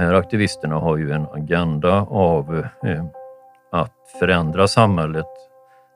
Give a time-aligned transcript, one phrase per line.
[0.00, 3.04] Här aktivisterna har ju en agenda av eh,
[3.72, 5.26] att förändra samhället.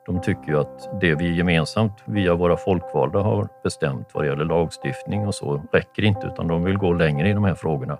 [0.05, 4.45] De tycker ju att det vi gemensamt via våra folkvalda har bestämt vad det gäller
[4.45, 7.97] lagstiftning och så räcker inte utan de vill gå längre i de här frågorna.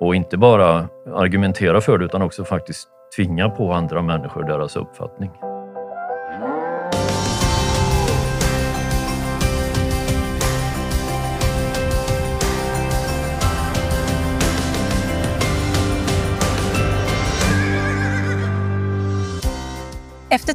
[0.00, 5.30] Och inte bara argumentera för det utan också faktiskt tvinga på andra människor deras uppfattning.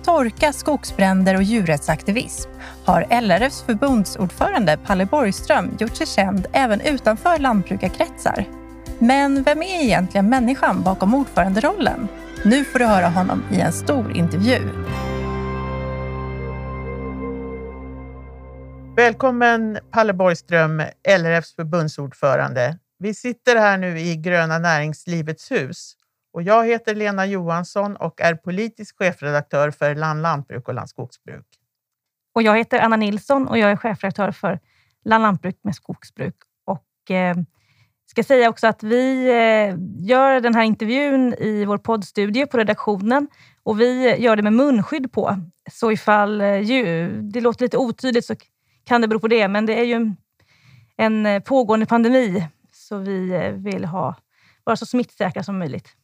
[0.08, 2.50] Torka, skogsbränder och djurrättsaktivism
[2.86, 8.46] har LRFs förbundsordförande Palle Borgström gjort sig känd även utanför lantbrukarkretsar.
[9.00, 12.08] Men vem är egentligen människan bakom ordföranderollen?
[12.46, 14.60] Nu får du höra honom i en stor intervju.
[18.96, 20.84] Välkommen Palle Borgström,
[21.18, 22.78] LRFs förbundsordförande.
[23.00, 25.97] Vi sitter här nu i Gröna näringslivets hus
[26.38, 31.46] och jag heter Lena Johansson och är politisk chefredaktör för Land Lantbruk och Land Skogsbruk.
[32.34, 34.60] Och jag heter Anna Nilsson och jag är chefredaktör för
[35.06, 36.36] Land Lantbruk med Skogsbruk.
[36.66, 37.36] Och, eh,
[38.06, 39.76] ska säga också att vi eh,
[40.08, 43.28] gör den här intervjun i vår poddstudio på redaktionen
[43.64, 45.38] och vi gör det med munskydd på.
[45.72, 46.60] Så ifall eh,
[47.22, 48.36] det låter lite otydligt så
[48.84, 50.18] kan det bero på det, men det är ju en,
[50.98, 54.16] en pågående pandemi så vi eh, vill ha,
[54.64, 55.97] vara så smittsäkra som möjligt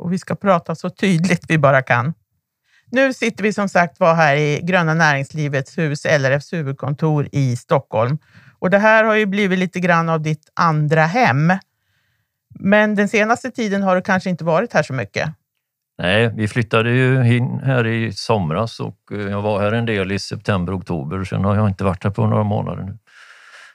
[0.00, 2.14] och vi ska prata så tydligt vi bara kan.
[2.92, 8.18] Nu sitter vi som sagt var här i Gröna näringslivets hus, LRFs huvudkontor i Stockholm.
[8.58, 11.52] Och det här har ju blivit lite grann av ditt andra hem.
[12.60, 15.30] Men den senaste tiden har du kanske inte varit här så mycket?
[15.98, 20.12] Nej, vi flyttade ju in här i somras och eh, jag var här en del
[20.12, 21.24] i september, oktober.
[21.24, 22.98] Sen har jag inte varit här på några månader nu.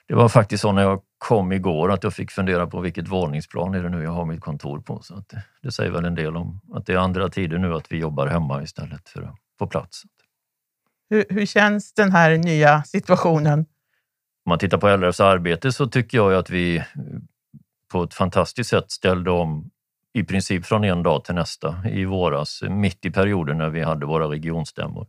[0.08, 3.74] Det var faktiskt så när jag kom igår att jag fick fundera på vilket våningsplan
[3.74, 5.02] är det nu jag har mitt kontor på.
[5.02, 7.74] Så att det, det säger väl en del om att det är andra tider nu,
[7.74, 10.03] att vi jobbar hemma istället för på plats.
[11.09, 13.59] Hur, hur känns den här nya situationen?
[13.59, 16.84] Om man tittar på LRFs arbete så tycker jag att vi
[17.91, 19.69] på ett fantastiskt sätt ställde om
[20.14, 24.06] i princip från en dag till nästa i våras, mitt i perioden när vi hade
[24.06, 25.08] våra regionstämmor,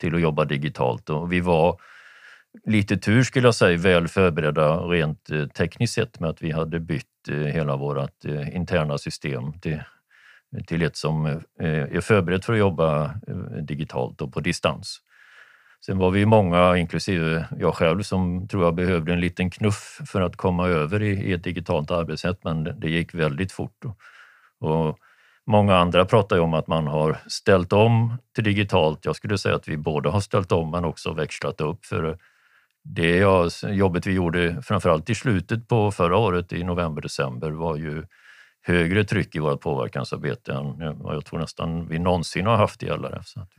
[0.00, 1.10] till att jobba digitalt.
[1.10, 1.80] Och vi var
[2.64, 6.80] lite tur skulle jag säga, väl förberedda rent eh, tekniskt sett med att vi hade
[6.80, 9.82] bytt eh, hela vårt eh, interna system till,
[10.66, 11.26] till ett som
[11.58, 13.14] är förberett för att jobba
[13.62, 15.00] digitalt och på distans.
[15.86, 20.20] Sen var vi många, inklusive jag själv, som tror jag behövde en liten knuff för
[20.20, 23.84] att komma över i, ett digitalt arbetssätt, men det gick väldigt fort.
[24.60, 24.98] Och
[25.46, 29.04] många andra pratar ju om att man har ställt om till digitalt.
[29.04, 31.84] Jag skulle säga att vi både har ställt om men också växlat upp.
[31.84, 32.18] För
[32.84, 33.24] det
[33.62, 38.04] jobbet vi gjorde framförallt i slutet på förra året i november-december var ju
[38.62, 42.86] högre tryck i vårt påverkansarbete än vad jag tror nästan vi någonsin har haft i
[42.86, 43.26] LRF.
[43.26, 43.52] Så att,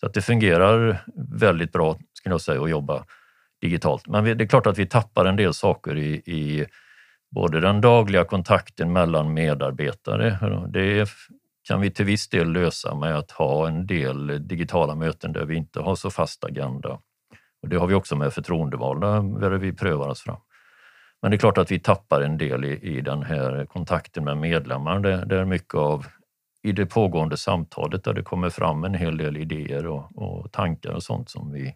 [0.00, 1.04] så att det fungerar
[1.40, 3.04] väldigt bra skulle jag säga att jobba
[3.60, 4.06] digitalt.
[4.06, 6.66] Men det är klart att vi tappar en del saker i, i
[7.30, 10.38] både den dagliga kontakten mellan medarbetare.
[10.68, 11.08] Det
[11.68, 15.56] kan vi till viss del lösa med att ha en del digitala möten där vi
[15.56, 16.98] inte har så fast agenda
[17.64, 20.40] och det har vi också med förtroendevalda där vi prövar oss fram.
[21.22, 24.36] Men det är klart att vi tappar en del i, i den här kontakten med
[24.36, 26.06] medlemmar där, där mycket av
[26.62, 30.90] i det pågående samtalet där det kommer fram en hel del idéer och, och, tankar
[30.90, 31.74] och sånt som vi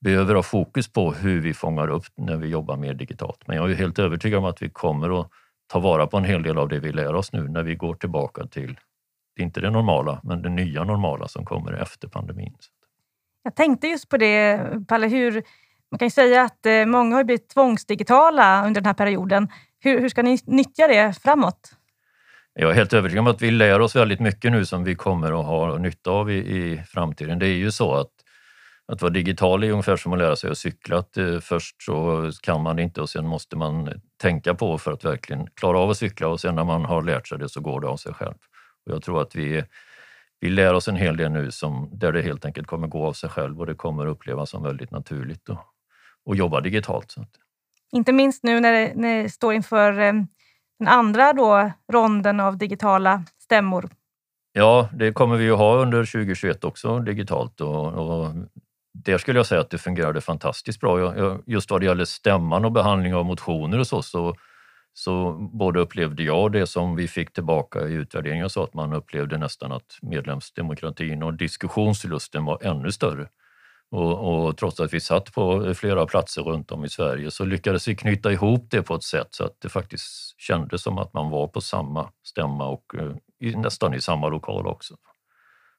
[0.00, 3.46] behöver ha fokus på hur vi fångar upp när vi jobbar mer digitalt.
[3.46, 5.30] Men jag är helt övertygad om att vi kommer att
[5.66, 7.94] ta vara på en hel del av det vi lär oss nu när vi går
[7.94, 8.78] tillbaka till,
[9.40, 12.54] inte det normala, men det nya normala som kommer efter pandemin.
[13.44, 15.42] Jag tänkte just på det, Palle, hur,
[15.90, 19.48] man kan ju säga att eh, många har blivit tvångsdigitala under den här perioden.
[19.80, 21.72] Hur, hur ska ni nyttja det framåt?
[22.54, 25.40] Jag är helt övertygad om att vi lär oss väldigt mycket nu som vi kommer
[25.40, 27.38] att ha nytta av i, i framtiden.
[27.38, 28.10] Det är ju så att
[28.86, 30.98] att vara digital är ungefär som att lära sig att cykla.
[30.98, 35.04] Att, eh, först så kan man inte och sen måste man tänka på för att
[35.04, 37.80] verkligen klara av att cykla och sen när man har lärt sig det så går
[37.80, 38.34] det av sig själv.
[38.86, 39.64] Och jag tror att vi
[40.44, 43.12] vi lär oss en hel del nu som, där det helt enkelt kommer gå av
[43.12, 45.58] sig själv och det kommer upplevas som väldigt naturligt att,
[46.30, 47.10] att jobba digitalt.
[47.10, 47.26] Så.
[47.92, 50.12] Inte minst nu när ni står inför eh,
[50.78, 53.88] den andra då, ronden av digitala stämmor.
[54.52, 57.60] Ja, det kommer vi att ha under 2021 också digitalt.
[57.60, 58.34] Och, och
[58.94, 61.16] där skulle jag säga att det fungerade fantastiskt bra.
[61.16, 64.34] Jag, just vad det gäller stämman och behandling av motioner och så, så,
[64.96, 69.38] så både upplevde jag det som vi fick tillbaka i utvärderingen, så att man upplevde
[69.38, 73.28] nästan att medlemsdemokratin och diskussionslusten var ännu större.
[73.90, 77.88] Och, och, trots att vi satt på flera platser runt om i Sverige så lyckades
[77.88, 81.30] vi knyta ihop det på ett sätt så att det faktiskt kändes som att man
[81.30, 84.96] var på samma stämma och eh, nästan i samma lokal också.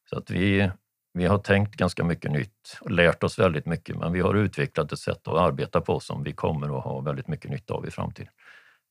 [0.09, 0.69] Så att vi,
[1.13, 4.91] vi har tänkt ganska mycket nytt och lärt oss väldigt mycket men vi har utvecklat
[4.91, 7.91] ett sätt att arbeta på som vi kommer att ha väldigt mycket nytta av i
[7.91, 8.33] framtiden.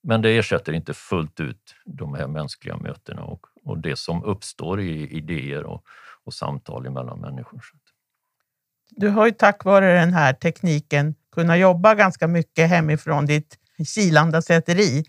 [0.07, 4.81] Men det ersätter inte fullt ut de här mänskliga mötena och, och det som uppstår
[4.81, 5.85] i idéer och,
[6.25, 7.61] och samtal mellan människor.
[8.91, 14.43] Du har ju tack vare den här tekniken kunnat jobba ganska mycket hemifrån ditt Kilanda
[14.43, 15.05] säteri.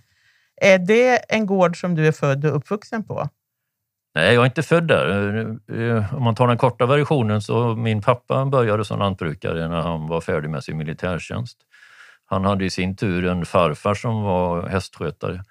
[0.62, 3.30] Är det en gård som du är född och uppvuxen på?
[4.16, 5.38] Nej, jag är inte född där.
[5.72, 10.08] Eh, om man tar den korta versionen så min pappa började som lantbrukare när han
[10.08, 11.58] var färdig med sin militärtjänst.
[12.26, 15.44] Han hade i sin tur en farfar som var hästskötare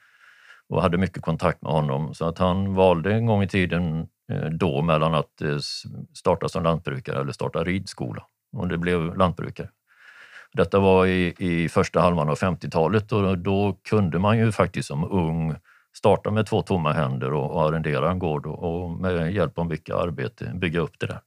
[0.68, 4.44] och hade mycket kontakt med honom så att han valde en gång i tiden eh,
[4.44, 5.58] då mellan att eh,
[6.14, 8.22] starta som lantbrukare eller starta ridskola.
[8.56, 9.68] Och det blev lantbrukare.
[10.52, 15.12] Detta var i, i första halvan av 50-talet och då kunde man ju faktiskt som
[15.12, 15.54] ung
[15.96, 19.66] starta med två tomma händer och, och arrendera en gård och, och, med hjälp av
[19.66, 21.20] mycket arbete bygga upp det där.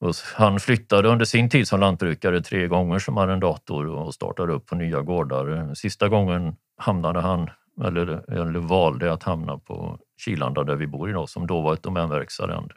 [0.00, 4.66] Och han flyttade under sin tid som lantbrukare tre gånger som arrendator och startade upp
[4.66, 5.74] på nya gårdar.
[5.74, 7.50] Sista gången hamnade han,
[7.84, 11.82] eller, eller valde att hamna på Kilanda där vi bor idag, som då var ett
[11.82, 12.74] domänverksarrende.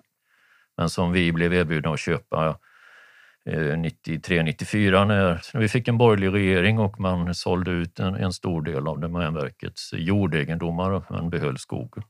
[0.77, 2.57] Men som vi blev erbjudna att köpa
[3.45, 8.33] eh, 93-94 när, när vi fick en borgerlig regering och man sålde ut en, en
[8.33, 12.03] stor del av Domänverkets jordegendomar men behöll skogen.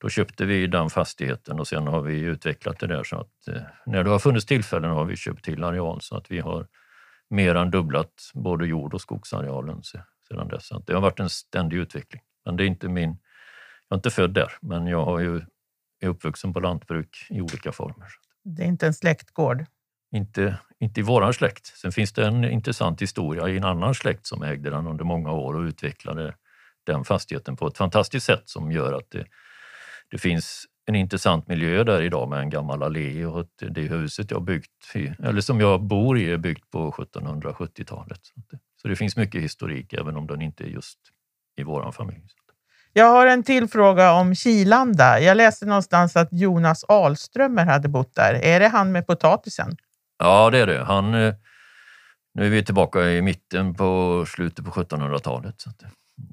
[0.00, 3.62] Då köpte vi den fastigheten och sen har vi utvecklat det där så att eh,
[3.86, 6.66] när det har funnits tillfällen har vi köpt till areal så att vi har
[7.30, 9.82] mer än dubblat både jord och skogsarealen
[10.28, 10.66] sedan dess.
[10.66, 12.22] Så det har varit en ständig utveckling.
[12.44, 13.18] Men det är inte min
[13.88, 15.36] jag är inte född där, men jag har ju,
[16.00, 18.08] är uppvuxen på lantbruk i olika former.
[18.44, 19.64] Det är inte en släktgård?
[20.14, 21.66] Inte, inte i våran släkt.
[21.66, 25.32] Sen finns det en intressant historia i en annan släkt som ägde den under många
[25.32, 26.34] år och utvecklade
[26.84, 29.26] den fastigheten på ett fantastiskt sätt som gör att det,
[30.10, 34.42] det finns en intressant miljö där idag med en gammal allé och det huset jag
[34.42, 38.20] byggt, i, eller som jag bor i, är byggt på 1770-talet.
[38.82, 40.98] Så det finns mycket historik även om den inte är just
[41.56, 42.26] i våran familj.
[42.92, 45.20] Jag har en till fråga om Kilanda.
[45.20, 48.34] Jag läste någonstans att Jonas Alströmer hade bott där.
[48.34, 49.76] Är det han med potatisen?
[50.18, 50.84] Ja, det är det.
[50.84, 51.34] Han, eh,
[52.34, 55.64] nu är vi tillbaka i mitten på slutet på 1700-talet.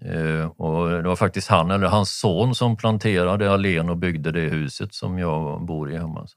[0.05, 4.39] Eh, och det var faktiskt han eller hans son som planterade allén och byggde det
[4.39, 6.27] huset som jag bor i hemma.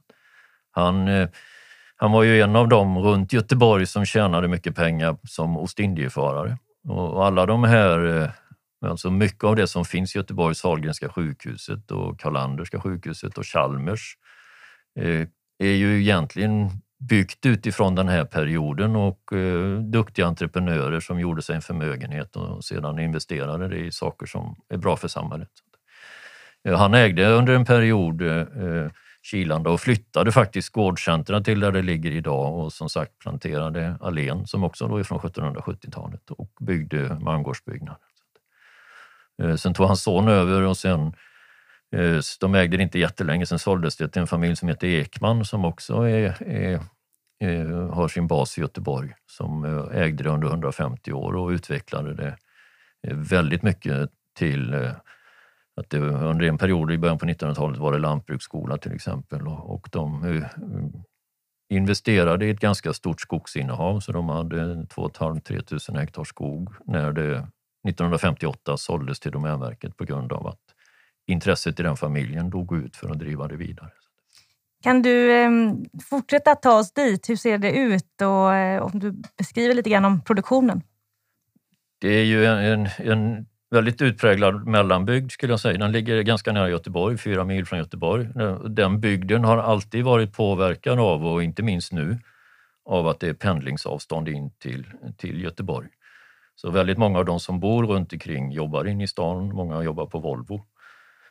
[0.71, 1.29] Han, eh,
[1.97, 6.59] han var ju en av dem runt Göteborg som tjänade mycket pengar som Ostindiefarare.
[6.89, 8.31] Och alla de här eh,
[8.81, 14.17] Alltså mycket av det som finns i Göteborg, Sahlgrenska sjukhuset och Karlanderska sjukhuset och Chalmers
[15.59, 21.57] är ju egentligen byggt utifrån den här perioden och eh, duktiga entreprenörer som gjorde sig
[21.57, 25.51] en förmögenhet och sedan investerade det i saker som är bra för samhället.
[26.69, 28.91] Eh, han ägde under en period eh, eh
[29.23, 34.47] Kilanda och flyttade faktiskt gårdcentra till där det ligger idag och som sagt planterade allén
[34.47, 37.99] som också då är från 1770-talet och byggde mangårdsbyggnader.
[39.43, 41.13] Eh, sen tog hans son över och sen eh,
[41.97, 45.45] Eh, de ägde det inte jättelänge, sen såldes det till en familj som heter Ekman
[45.45, 46.81] som också är, är,
[47.39, 52.15] är, har sin bas i Göteborg som eh, ägde det under 150 år och utvecklade
[52.15, 52.37] det
[53.07, 54.75] eh, väldigt mycket till
[55.77, 59.75] att det, under en period i början på 1900-talet var det lantbruksskola till exempel och,
[59.75, 60.45] och de
[61.71, 67.13] investerade i ett ganska stort skogsinnehav så de hade 2 500-3 000 hektar skog när
[67.13, 67.37] det
[67.89, 70.68] 1958 såldes till Domänverket på grund av att
[71.29, 73.91] intresset i den familjen dog ut för att driva det vidare.
[74.83, 75.51] Kan du eh,
[76.11, 77.29] fortsätta ta oss dit?
[77.29, 78.23] Hur ser det ut?
[78.23, 80.83] Och eh, om du beskriver lite grann om produktionen.
[82.01, 85.79] Det är ju en, en väldigt utpräglad mellanbygd skulle jag säga.
[85.79, 88.29] Den ligger ganska nära Göteborg, fyra mil från Göteborg.
[88.69, 92.19] Den bygden har alltid varit påverkad av, och inte minst nu,
[92.85, 95.89] av att det är pendlingsavstånd in till, till Göteborg.
[96.55, 100.07] Så väldigt många av de som bor runt omkring jobbar inne i stan, många jobbar
[100.07, 100.67] på Volvo.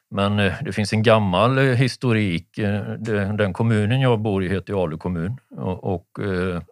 [0.09, 2.57] Men eh, det finns en gammal eh, historik.
[2.57, 2.93] Eh,
[3.33, 6.19] den kommunen jag bor i heter Ale kommun och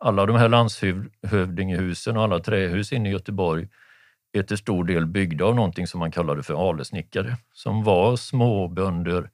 [0.02, 3.68] alla de här landshövdingehusen och alla trähus inne i Göteborg
[4.34, 9.30] är till stor del byggda av någonting som man kallade för alesnickare som var småbönder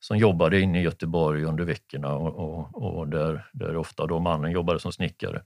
[0.00, 4.50] som jobbade inne i Göteborg under veckorna och, och, och där, där ofta då mannen
[4.50, 5.42] jobbade som snickare.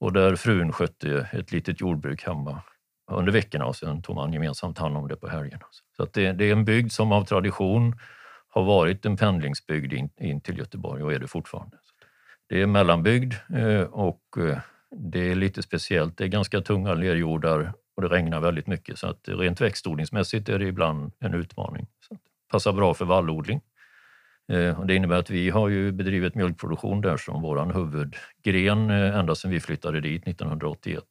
[0.00, 2.62] Och där frun skötte ett litet jordbruk hemma
[3.10, 5.64] under veckorna och sen tog man gemensamt hand om det på helgerna.
[5.96, 7.98] Så att det, det är en bygd som av tradition
[8.48, 11.76] har varit en pendlingsbygd in, in till Göteborg och är det fortfarande.
[12.48, 14.58] Det är mellanbygd eh, och eh,
[14.90, 16.16] det är lite speciellt.
[16.16, 20.58] Det är ganska tunga lerjordar och det regnar väldigt mycket så att rent växtodlingsmässigt är
[20.58, 21.86] det ibland en utmaning.
[22.08, 23.60] Så det passar bra för vallodling.
[24.52, 29.50] Eh, det innebär att vi har ju bedrivit mjölkproduktion där som vår huvudgren ända sedan
[29.50, 31.04] vi flyttade dit 1981.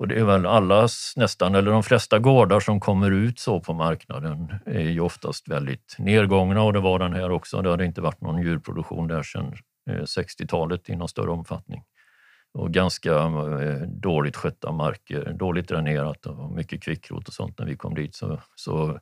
[0.00, 3.72] Och det är väl allas, nästan, eller de flesta gårdar som kommer ut så på
[3.72, 7.62] marknaden är ju oftast väldigt nedgångna och det var den här också.
[7.62, 9.54] Det hade inte varit någon djurproduktion där sedan
[9.90, 11.82] eh, 60-talet i någon större omfattning
[12.52, 17.76] och ganska eh, dåligt skötta marker, dåligt dränerat och mycket kvickrot och sånt när vi
[17.76, 18.14] kom dit.
[18.14, 18.98] Så, så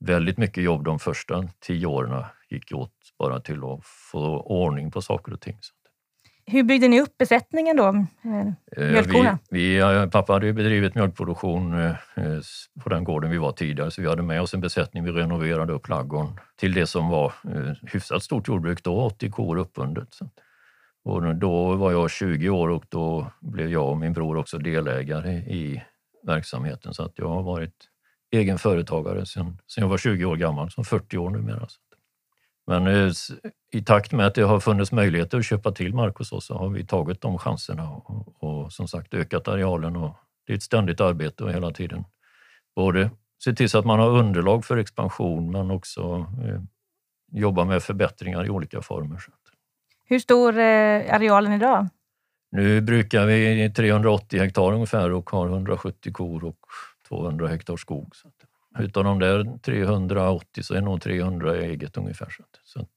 [0.00, 5.02] väldigt mycket jobb de första tio åren gick åt bara till att få ordning på
[5.02, 5.58] saker och ting.
[6.46, 7.86] Hur byggde ni upp besättningen då?
[7.86, 9.38] Eh, mjölkkorna?
[9.50, 11.94] Vi, vi, pappa hade bedrivit mjölkproduktion eh,
[12.82, 15.04] på den gården vi var tidigare så vi hade med oss en besättning.
[15.04, 17.32] Vi renoverade upp laggården till det som var
[17.92, 20.08] hyfsat stort jordbruk då, 80 kor uppbundet.
[21.04, 25.32] Och då var jag 20 år och då blev jag och min bror också delägare
[25.32, 25.82] i
[26.26, 26.94] verksamheten.
[26.94, 27.88] Så att jag har varit
[28.30, 31.68] egen företagare sedan, sedan jag var 20 år gammal, som 40 år numera.
[32.66, 33.12] Men
[33.72, 36.54] i takt med att det har funnits möjligheter att köpa till mark hos oss så
[36.54, 39.96] har vi tagit de chanserna och, och som sagt ökat arealen.
[39.96, 40.16] Och
[40.46, 42.04] det är ett ständigt arbete och hela tiden
[42.76, 43.10] både
[43.44, 46.60] se till så att man har underlag för expansion men också eh,
[47.32, 49.20] jobba med förbättringar i olika former.
[50.04, 51.88] Hur stor är eh, arealen idag?
[52.50, 56.58] Nu brukar vi 380 hektar ungefär och har 170 kor och
[57.08, 58.16] 200 hektar skog.
[58.16, 58.28] Så
[58.78, 62.28] utav de där 380 så är nog 300 eget ungefär.
[62.64, 62.88] Så att,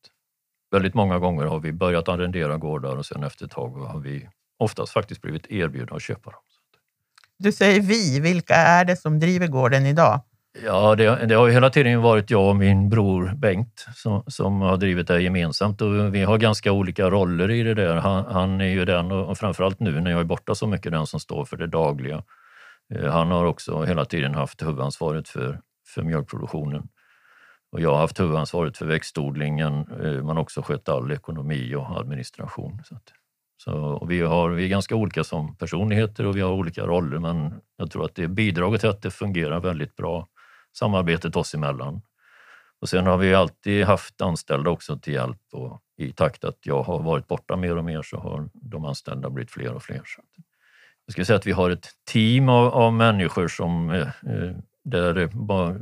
[0.71, 4.29] väldigt många gånger har vi börjat arrendera gårdar och sen efter ett tag har vi
[4.59, 6.41] oftast faktiskt blivit erbjudna att köpa dem.
[7.39, 10.21] Du säger vi, vilka är det som driver gården idag?
[10.65, 14.61] Ja, det, det, har ju hela tiden varit jag och min bror Bengt som, som
[14.61, 17.95] har drivit det gemensamt och vi har ganska olika roller i det där.
[17.95, 21.07] Han, han är ju den, och framförallt nu när jag är borta så mycket, den
[21.07, 22.23] som står för det dagliga.
[22.93, 25.59] Eh, han har också hela tiden haft huvudansvaret för,
[25.97, 26.89] för mjölkproduktionen.
[27.71, 32.81] Och jag har haft huvudansvaret för växtodlingen eh, men också skött all ekonomi och administration.
[32.85, 33.13] Så, att,
[33.63, 37.53] så vi, har, vi är ganska olika som personligheter och vi har olika roller men
[37.77, 40.27] jag tror att det bidragit till att det fungerar väldigt bra
[40.73, 42.01] samarbetet oss emellan.
[42.81, 46.83] Och sen har vi alltid haft anställda också till hjälp och i takt att jag
[46.83, 50.01] har varit borta mer och mer så har de anställda blivit fler och fler.
[50.05, 50.21] Så
[51.05, 54.55] jag skulle säga att vi har ett team av, av människor som eh, eh
[54.89, 55.29] där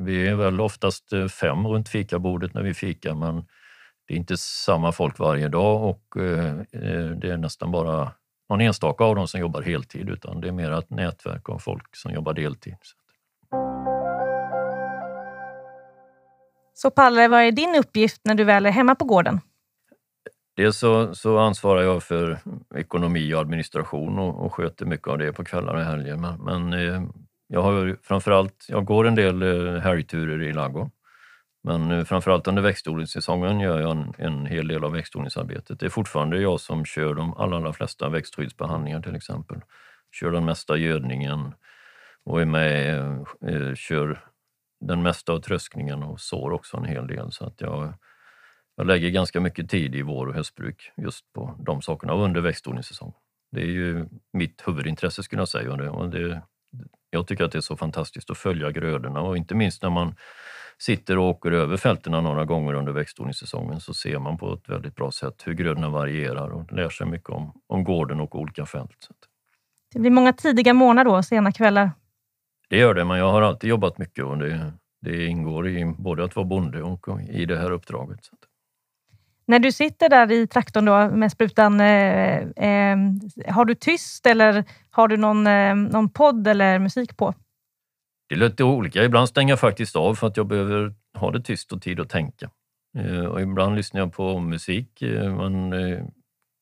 [0.05, 3.45] vi är väl oftast eh, fem runt fikabordet när vi fikar men
[4.07, 8.11] det är inte samma folk varje dag och eh, eh, det är nästan bara
[8.49, 11.95] någon enstaka av dem som jobbar heltid utan det är mer ett nätverk av folk
[11.95, 12.75] som jobbar deltid.
[16.73, 19.39] Så Palle, vad är din uppgift när du väl är hemma på gården?
[20.55, 22.39] Dels så, så ansvarar jag för
[22.75, 26.15] ekonomi och administration och, och sköter mycket av det på kvällar och helger.
[26.15, 27.01] Men, men eh,
[27.47, 30.91] jag har framförallt, jag går en del eh, helgturer i ladugården.
[31.65, 35.79] Men eh, framförallt under växtodlingssäsongen gör jag en, en hel del av växtodlingsarbetet.
[35.79, 39.61] Det är fortfarande jag som kör de allra, allra flesta växtskyddsbehandlingar till exempel.
[40.11, 41.53] Kör den mesta gödningen
[42.23, 44.23] och är med, eh, eh, kör
[44.79, 47.31] den mesta av tröskningen och sår också en hel del.
[47.31, 47.93] Så att jag,
[48.75, 53.13] jag lägger ganska mycket tid i vår och höstbruk just på de sakerna under växtodlingssäsong.
[53.51, 55.91] Det är ju mitt huvudintresse skulle jag säga.
[55.91, 56.41] Och det,
[57.15, 60.15] jag tycker att det är så fantastiskt att följa grödorna och inte minst när man
[60.77, 64.95] sitter och åker över fältena några gånger under växtodlingssäsongen så ser man på ett väldigt
[64.95, 69.09] bra sätt hur grödorna varierar och lär sig mycket om, om gården och olika fält.
[69.93, 71.91] Det blir många tidiga morgnar då, sena kvällar?
[72.69, 76.23] Det gör det, men jag har alltid jobbat mycket och det, det ingår i både
[76.23, 78.19] att vara bonde och i det här uppdraget.
[79.47, 82.97] När du sitter där i traktorn då med sprutan, eh, eh,
[83.47, 87.33] har du tyst eller har du någon, eh, någon podd eller musik på?
[88.29, 89.03] Det är lite olika.
[89.03, 92.09] Ibland stänger jag faktiskt av för att jag behöver ha det tyst och tid att
[92.09, 92.49] tänka.
[92.97, 95.01] Eh, och ibland lyssnar jag på musik.
[95.01, 96.03] Eh, men eh,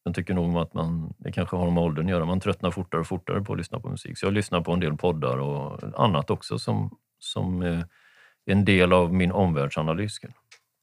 [0.04, 3.02] jag tycker nog att man, det kanske har med åldern att göra, man tröttnar fortare
[3.02, 4.18] och fortare på att lyssna på musik.
[4.18, 7.86] Så jag lyssnar på en del poddar och annat också som, som är
[8.46, 10.20] en del av min omvärldsanalys.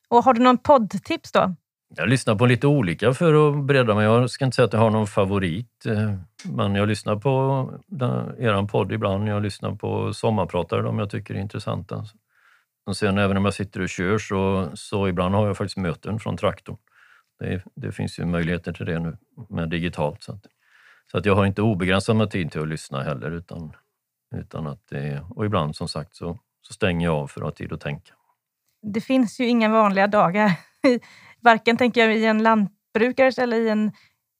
[0.08, 1.54] Och har du någon poddtips då?
[1.96, 4.04] Jag lyssnar på lite olika för att bredda mig.
[4.04, 7.30] Jag ska inte säga att jag har någon favorit, eh, men jag lyssnar på
[8.38, 9.28] er podd ibland.
[9.28, 12.04] Jag lyssnar på sommarpratare, de jag tycker är intressanta.
[12.86, 16.18] Och sen även om jag sitter och kör så, så ibland har jag faktiskt möten
[16.18, 16.76] från traktorn.
[17.38, 19.16] Det, det finns ju möjligheter till det nu
[19.48, 20.22] med digitalt.
[20.22, 20.46] Så att,
[21.10, 23.30] så att jag har inte obegränsat med tid till att lyssna heller.
[23.30, 23.72] Utan,
[24.36, 27.52] utan att det, och ibland som sagt så, så stänger jag av för att ha
[27.52, 28.12] tid att tänka.
[28.82, 30.52] Det finns ju inga vanliga dagar,
[31.42, 33.92] varken tänker jag i en lantbrukares eller i en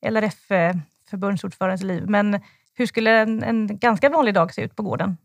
[0.06, 2.04] LRF-förbundsordförandes liv.
[2.06, 2.40] Men
[2.74, 5.16] hur skulle en, en ganska vanlig dag se ut på gården?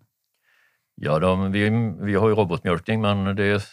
[0.96, 1.70] Ja, de, vi,
[2.02, 3.64] vi har ju robotmjölkning men det,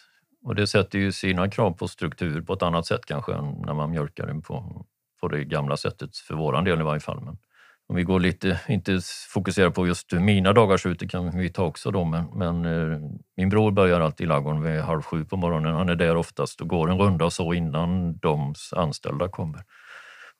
[0.45, 3.75] och det sätter ju sina krav på struktur på ett annat sätt kanske än när
[3.75, 4.87] man mjölkar den på,
[5.21, 7.21] på det gamla sättet, för våran del i varje fall.
[7.21, 7.39] Men
[7.93, 11.39] om vi går lite, inte fokuserar på just hur mina dagar ser ut, det kan
[11.39, 12.99] vi ta också då, men, men eh,
[13.37, 15.75] min bror börjar alltid i ladugården vid halv sju på morgonen.
[15.75, 19.61] Han är där oftast och går en runda och så innan de anställda kommer.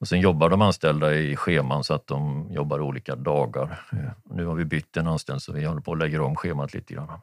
[0.01, 3.81] Och sen jobbar de anställda i scheman så att de jobbar olika dagar.
[3.93, 6.75] Eh, nu har vi bytt en anställd så vi håller på att lägga om schemat
[6.75, 7.21] lite grann.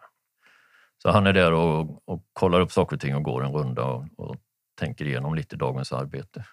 [1.02, 3.84] Så han är där och, och kollar upp saker och ting och går en runda
[3.84, 4.36] och, och
[4.80, 6.46] tänker igenom lite dagens arbete.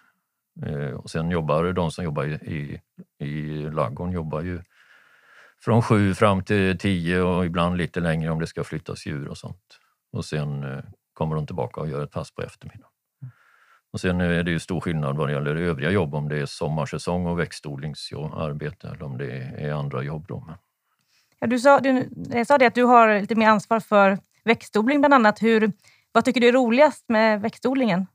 [0.65, 2.81] Eh, och sen jobbar de som jobbar i,
[3.19, 4.61] i, ladugården jobbar ju
[5.59, 9.37] från sju fram till tio och ibland lite längre om det ska flyttas djur och
[9.37, 9.79] sånt.
[10.11, 10.83] Och sen eh,
[11.13, 12.91] kommer de tillbaka och gör ett pass på eftermiddagen.
[13.91, 16.45] Och sen är det ju stor skillnad vad det gäller övriga jobb, om det är
[16.45, 20.25] sommarsäsong och växtodlingsarbete eller om det är andra jobb.
[20.27, 20.43] Då.
[21.39, 25.01] Ja, du sa, du, jag sa det att du har lite mer ansvar för växtodling
[25.01, 25.41] bland annat.
[25.41, 25.71] Hur,
[26.11, 28.07] vad tycker du är roligast med växtodlingen?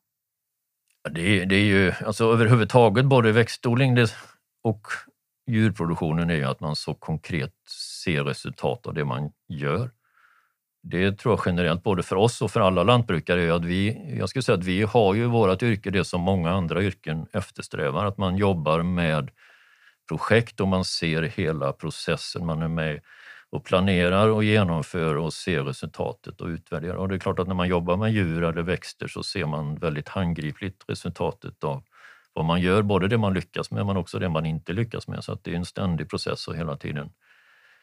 [1.10, 3.96] Det, det är ju alltså överhuvudtaget både växtodling
[4.64, 4.86] och
[5.46, 7.52] djurproduktionen är ju att man så konkret
[8.04, 9.90] ser resultat av det man gör.
[10.82, 14.28] Det tror jag generellt, både för oss och för alla lantbrukare, är att vi, jag
[14.28, 18.18] skulle säga att vi har ju vårt yrke det som många andra yrken eftersträvar, att
[18.18, 19.30] man jobbar med
[20.08, 22.46] projekt och man ser hela processen.
[22.46, 23.00] Man är med
[23.52, 26.94] och planerar och genomför och ser resultatet och utvärderar.
[26.94, 29.74] Och det är klart att när man jobbar med djur eller växter så ser man
[29.74, 31.82] väldigt handgripligt resultatet av
[32.32, 35.24] vad man gör, både det man lyckas med men också det man inte lyckas med.
[35.24, 37.10] Så att det är en ständig process att hela tiden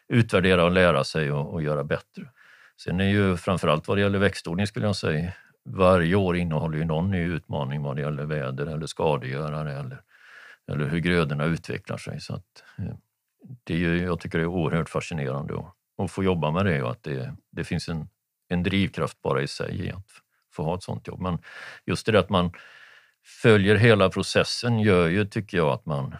[0.08, 2.26] utvärdera och lära sig och, och göra bättre.
[2.82, 5.34] Sen är ju framförallt vad det gäller växtodling skulle jag säga,
[5.65, 10.02] varje år innehåller ju någon ny utmaning vad det gäller väder eller skadegörare eller,
[10.72, 12.22] eller hur grödorna utvecklar sig.
[12.22, 12.96] Så att, eh,
[13.63, 15.65] det är ju, jag tycker det är oerhört fascinerande
[15.97, 18.10] att, få jobba med det och att det, det finns en,
[18.47, 20.08] en drivkraft bara i sig i att
[20.54, 21.21] få ha ett sånt jobb.
[21.21, 21.39] Men
[21.86, 22.52] just det att man
[23.41, 26.15] följer hela processen gör ju, tycker jag, att man,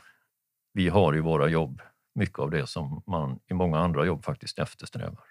[0.74, 1.82] vi har i våra jobb
[2.16, 5.24] mycket av det som man i många andra jobb faktiskt eftersträvar.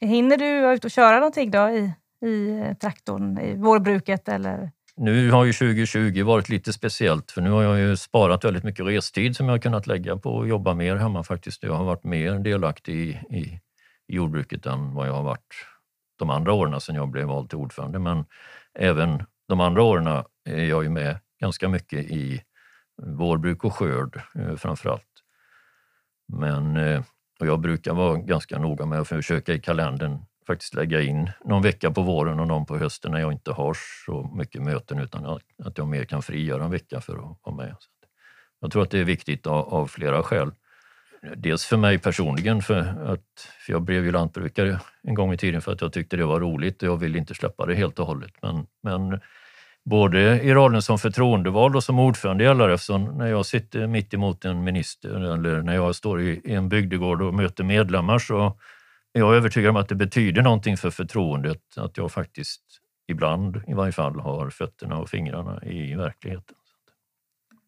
[0.00, 1.92] Hinner du vara ute och köra någonting då i,
[2.26, 4.70] i traktorn, i vårbruket eller?
[5.00, 8.86] Nu har ju 2020 varit lite speciellt för nu har jag ju sparat väldigt mycket
[8.86, 11.62] restid som jag har kunnat lägga på att jobba mer hemma faktiskt.
[11.62, 13.60] Jag har varit mer delaktig i, i
[14.08, 15.54] jordbruket än vad jag har varit
[16.18, 17.98] de andra åren sedan jag blev vald till ordförande.
[17.98, 18.24] Men
[18.78, 20.06] även de andra åren
[20.44, 22.42] är jag ju med ganska mycket i
[23.02, 25.22] vårbruk och skörd eh, framför allt.
[26.32, 27.02] Men eh,
[27.40, 31.62] och jag brukar vara ganska noga med att försöka i kalendern faktiskt lägga in någon
[31.62, 35.24] vecka på våren och någon på hösten när jag inte har så mycket möten utan
[35.64, 37.76] att jag mer kan frigöra en vecka för att vara med.
[38.60, 40.50] Jag tror att det är viktigt av, av flera skäl.
[41.36, 42.80] Dels för mig personligen, för,
[43.12, 46.26] att, för jag blev ju lantbrukare en gång i tiden för att jag tyckte det
[46.26, 48.32] var roligt och jag ville inte släppa det helt och hållet.
[48.42, 49.20] Men, men
[49.84, 54.14] både i rollen som förtroendevald och som ordförande i LRF, så när jag sitter mitt
[54.14, 58.58] emot en minister eller när jag står i en bygdegård och möter medlemmar så
[59.12, 62.62] jag är övertygad om att det betyder någonting för förtroendet att jag faktiskt
[63.08, 66.56] ibland i varje fall har fötterna och fingrarna i verkligheten.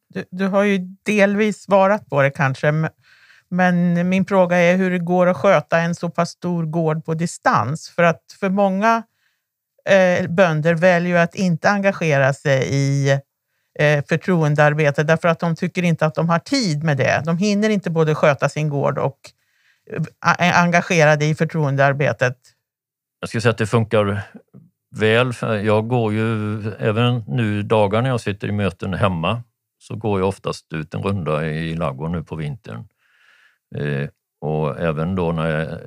[0.08, 2.72] Du, du har ju delvis svarat på det kanske,
[3.48, 7.14] men min fråga är hur det går att sköta en så pass stor gård på
[7.14, 7.88] distans.
[7.88, 9.02] För att för många
[9.88, 13.10] eh, bönder väljer att inte engagera sig i
[13.78, 17.22] eh, förtroendearbete därför att de tycker inte att de har tid med det.
[17.24, 19.18] De hinner inte både sköta sin gård och
[19.92, 22.36] Eh, engagerade i förtroendearbetet?
[23.20, 24.22] Jag skulle säga att det funkar
[24.96, 25.32] väl.
[25.64, 29.42] Jag går ju, även nu dagar när jag sitter i möten hemma,
[29.78, 32.88] så går jag oftast ut en runda i ladugården nu på vintern.
[33.76, 34.08] Eh,
[34.40, 35.78] och även då när jag,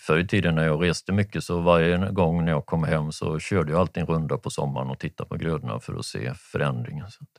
[0.00, 3.38] förr i tiden när jag reste mycket så varje gång när jag kom hem så
[3.38, 7.10] körde jag alltid en runda på sommaren och tittade på grödorna för att se förändringen.
[7.10, 7.30] Så att,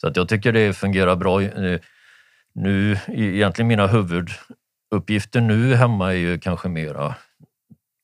[0.00, 1.42] så att jag tycker det fungerar bra.
[1.42, 1.80] Eh,
[2.52, 4.28] nu, egentligen mina huvud,
[4.90, 7.14] Uppgiften nu hemma är ju kanske mera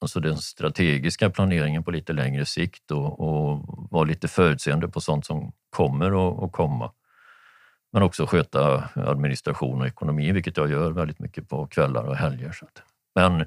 [0.00, 5.26] alltså den strategiska planeringen på lite längre sikt och, och vara lite förutseende på sånt
[5.26, 6.92] som kommer att komma.
[7.92, 12.52] Men också sköta administration och ekonomi, vilket jag gör väldigt mycket på kvällar och helger.
[12.52, 12.82] Så att.
[13.14, 13.44] Men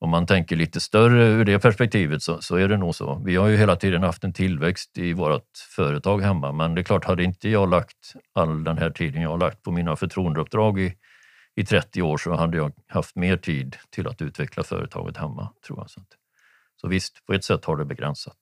[0.00, 3.22] om man tänker lite större ur det perspektivet så, så, är det nog så.
[3.24, 6.82] Vi har ju hela tiden haft en tillväxt i vårt företag hemma men det är
[6.82, 10.80] klart, hade inte jag lagt all den här tiden jag har lagt på mina förtroendeuppdrag
[10.80, 10.94] i,
[11.58, 15.52] i 30 år så hade jag haft mer tid till att utveckla företaget hemma.
[15.66, 15.90] tror jag.
[15.90, 16.06] Så, att,
[16.80, 18.36] så visst, på ett sätt har det begränsat.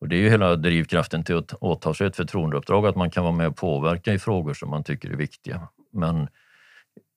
[0.00, 3.24] och det är ju hela drivkraften till att åta sig ett förtroendeuppdrag, att man kan
[3.24, 5.68] vara med och påverka i frågor som man tycker är viktiga.
[5.92, 6.28] Men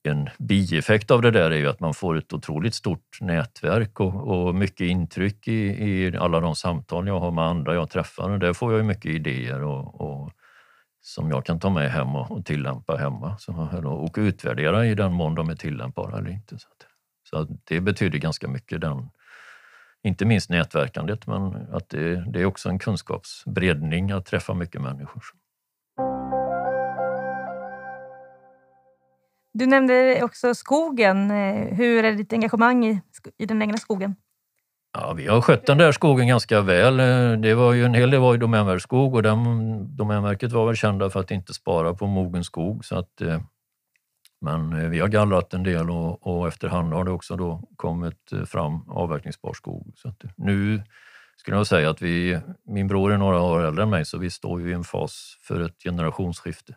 [0.08, 4.28] en bieffekt av det där är ju att man får ett otroligt stort nätverk och,
[4.28, 8.30] och mycket intryck i, i, alla de samtal jag har med andra jag träffar.
[8.30, 10.32] Och där får jag mycket idéer och, och
[11.02, 13.54] som jag kan ta med hem och, och tillämpa hemma så,
[13.86, 16.60] och utvärdera i den mån de är tillämpbara eller inte.
[16.60, 19.10] Så, att, så det betyder ganska mycket, den,
[20.04, 25.22] inte minst nätverkandet, men att det, det är också en kunskapsbreddning att träffa mycket människor.
[29.58, 31.32] Du nämnde också skogen.
[31.32, 33.02] Eh, hur är ditt engagemang i,
[33.38, 34.16] i den egna skogen?
[34.94, 37.00] Ja, vi har skött den där skogen ganska väl.
[37.00, 39.38] Eh, det var ju en hel del var ju Domänverkets skog och den,
[39.96, 42.86] Domänverket var väl kända för att inte spara på mogen skog.
[42.86, 43.42] Så att, eh,
[44.42, 48.90] men vi har gallrat en del och, och efterhand har det också då kommit fram
[48.90, 49.92] avverkningsbar skog.
[49.96, 50.82] Så nu
[51.38, 54.30] skulle jag säga att vi, min bror är några år äldre än mig så vi
[54.30, 56.76] står ju i en fas för ett generationsskifte.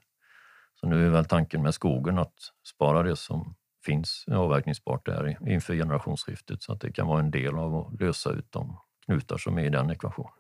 [0.81, 5.75] Så nu är väl tanken med skogen att spara det som finns avverkningsbart där inför
[5.75, 9.59] generationsskiftet så att det kan vara en del av att lösa ut de knutar som
[9.59, 10.33] är i den ekvationen.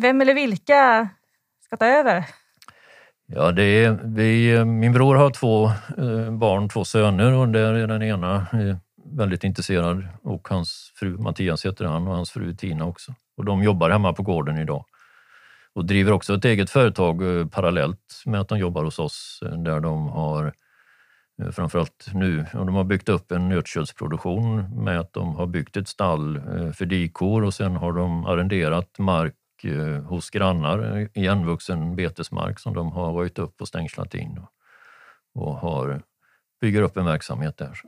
[0.00, 1.08] Vem eller vilka
[1.64, 2.24] ska ta över?
[3.26, 5.64] Ja, det är, vi, min bror har två
[5.98, 11.18] eh, barn, två söner och där är den ena eh, väldigt intresserad och hans fru
[11.18, 13.14] Mattias heter han och hans fru Tina också.
[13.36, 14.84] Och de jobbar hemma på gården idag
[15.74, 19.58] och driver också ett eget företag eh, parallellt med att de jobbar hos oss eh,
[19.58, 20.52] där de har
[21.42, 22.46] eh, framförallt nu.
[22.54, 26.40] Och de har byggt upp en nötköttsproduktion med att de har byggt ett stall
[26.74, 29.34] för dikor och sen har de arrenderat mark
[30.08, 34.40] hos grannar, igenvuxen betesmark som de har röjt upp och stängslat in
[35.34, 36.02] och har,
[36.60, 37.80] bygger upp en verksamhet där.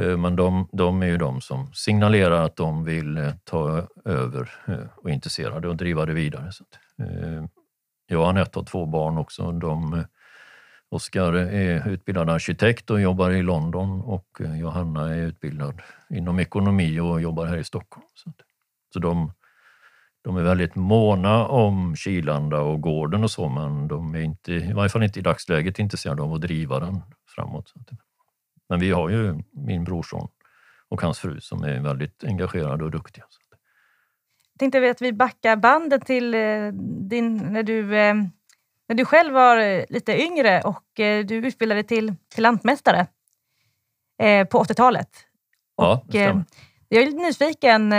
[0.00, 4.50] Eh, men de, de är ju de som signalerar att de vill eh, ta över
[4.66, 6.52] eh, och är intresserade och driva det vidare.
[6.52, 6.64] Så
[8.06, 9.52] jag och Anette har två barn också.
[9.52, 10.04] De
[10.88, 14.26] Oskar är utbildad arkitekt och jobbar i London och
[14.60, 18.06] Johanna är utbildad inom ekonomi och jobbar här i Stockholm.
[18.92, 19.32] Så de,
[20.22, 24.72] de är väldigt måna om Kilanda och gården och så men de är inte, i
[24.72, 27.02] varje fall inte i dagsläget intresserade av att driva den
[27.34, 27.72] framåt.
[28.72, 30.28] Men vi har ju min brorson
[30.88, 33.24] och hans fru som är väldigt engagerade och duktiga.
[34.52, 36.68] Jag tänkte att vi backar bandet till eh,
[37.08, 38.14] din, när du eh,
[38.88, 43.06] när du själv var eh, lite yngre och du utbildade till, till lantmästare
[44.50, 45.08] på 80-talet.
[45.76, 46.44] Ja, det stämmer.
[46.88, 47.90] Jag är lite nyfiken.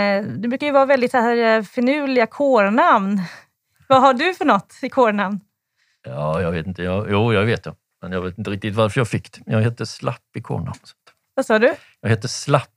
[0.42, 3.22] Du brukar ju vara väldigt så här finurliga kårnamn.
[3.90, 5.40] Vad har du för något i kårnamn?
[6.04, 6.84] Ja, jag vet inte.
[6.84, 7.76] Jag, jo, jag vet det.
[8.04, 9.42] Men jag vet inte riktigt varför jag fick det.
[9.46, 10.80] Jag heter Slapp i kårnamn.
[11.36, 11.76] Vad sa du?
[12.02, 12.70] Jag heter Slapp.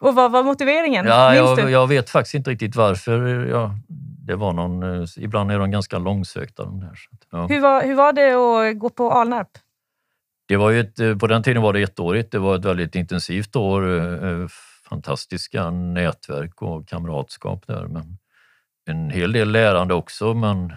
[0.00, 1.06] Och vad var motiveringen?
[1.06, 3.46] Ja, jag, jag, vet faktiskt inte riktigt varför.
[3.46, 3.70] Jag,
[4.26, 6.64] det var någon, eh, ibland är de ganska långsökta.
[6.64, 6.98] De där,
[7.30, 7.46] ja.
[7.46, 9.48] hur, var, hur var det att gå på Alnarp?
[10.48, 12.32] Det var ett, eh, på den tiden var det ettårigt.
[12.32, 14.00] Det var ett väldigt intensivt år.
[14.24, 14.46] Eh,
[14.88, 17.86] fantastiska nätverk och kamratskap där.
[17.86, 18.18] Men
[18.86, 20.72] en hel del lärande också, men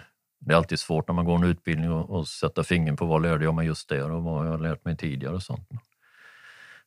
[0.46, 3.22] det är alltid svårt när man går en utbildning och, och sätta fingret på vad
[3.22, 5.68] lärde jag mig just där och vad jag har lärt mig tidigare och sånt.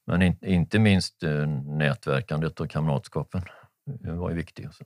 [0.06, 1.24] Men in, inte minst
[1.66, 3.42] nätverkandet och kamratskapen
[4.02, 4.80] var ju viktigt.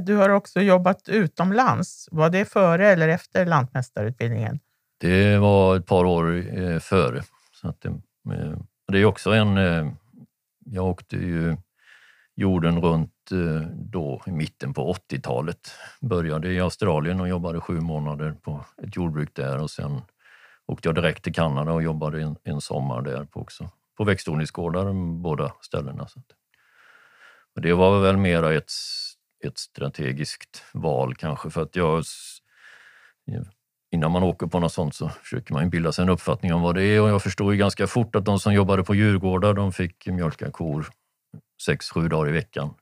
[0.00, 2.08] Du har också jobbat utomlands.
[2.12, 4.58] Var det före eller efter lantmästarutbildningen?
[4.98, 7.22] Det var ett par år eh, före.
[7.52, 7.88] Så att det,
[8.34, 9.58] eh, det är också en...
[9.58, 9.92] Eh,
[10.64, 11.56] jag åkte ju
[12.34, 15.70] jorden runt Eh, då i mitten på 80-talet.
[16.00, 20.00] Började i Australien och jobbade sju månader på ett jordbruk där och sen
[20.66, 23.70] åkte jag direkt till Kanada och jobbade en, en sommar där på också.
[23.96, 26.08] På växtodlingsgårdar båda ställena.
[26.08, 26.26] Så att,
[27.62, 28.70] det var väl mera ett
[29.44, 32.04] ett strategiskt val kanske för att jag
[33.90, 36.74] Innan man åker på något sånt så försöker man bilda sig en uppfattning om vad
[36.74, 39.72] det är och jag förstod ju ganska fort att de som jobbade på Djurgårdar de
[39.72, 40.86] fick mjölka kor
[41.62, 42.74] sex, sju dagar i veckan.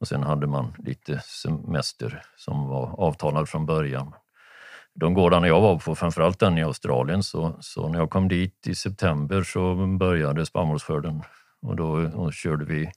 [0.00, 4.12] Och sen hade man lite semester som var avtalad från början.
[4.94, 8.66] De gårdarna jag var på, framförallt den i Australien, så, så när jag kom dit
[8.66, 11.22] i september så började spannmålsskörden
[11.62, 12.90] och då och körde vi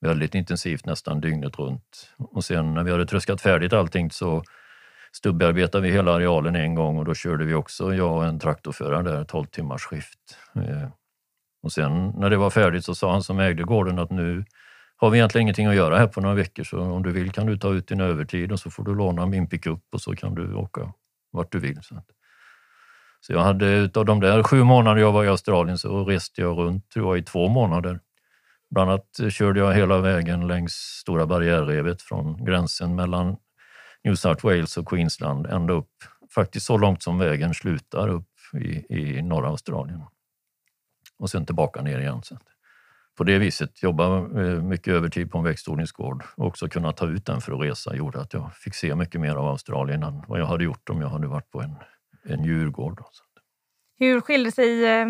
[0.00, 2.14] väldigt intensivt nästan dygnet runt.
[2.18, 4.42] Och sen när vi hade tröskat färdigt allting så
[5.12, 9.02] stubbearbetade vi hela arealen en gång och då körde vi också, jag och en traktorförare
[9.02, 10.38] där, 12 timmars skift.
[10.56, 10.88] Eh,
[11.62, 14.44] och sen när det var färdigt så sa han som ägde gården att nu
[14.96, 17.46] har vi egentligen ingenting att göra här på några veckor så om du vill kan
[17.46, 20.34] du ta ut din övertid och så får du låna min pickup och så kan
[20.34, 20.92] du åka
[21.32, 21.80] vart du vill.
[23.20, 26.58] Så, jag hade utav de där sju månader jag var i Australien så reste jag
[26.58, 28.00] runt tror jag, i två månader.
[28.70, 33.36] Bland annat körde jag hela vägen längs Stora barriärrevet från gränsen mellan
[34.04, 35.92] New South Wales och Queensland ända upp,
[36.34, 38.28] faktiskt så långt som vägen slutar upp
[38.60, 40.00] i, i norra Australien.
[41.18, 42.22] Och sen tillbaka ner igen.
[42.22, 42.38] Så
[43.16, 47.26] på det viset jobba eh, mycket övertid på en växtodlingsgård och också kunna ta ut
[47.26, 50.40] den för att resa gjorde att jag fick se mycket mer av Australien än vad
[50.40, 51.76] jag hade gjort om jag hade varit på en,
[52.24, 53.00] en djurgård.
[53.98, 55.06] Hur skilde sig eh,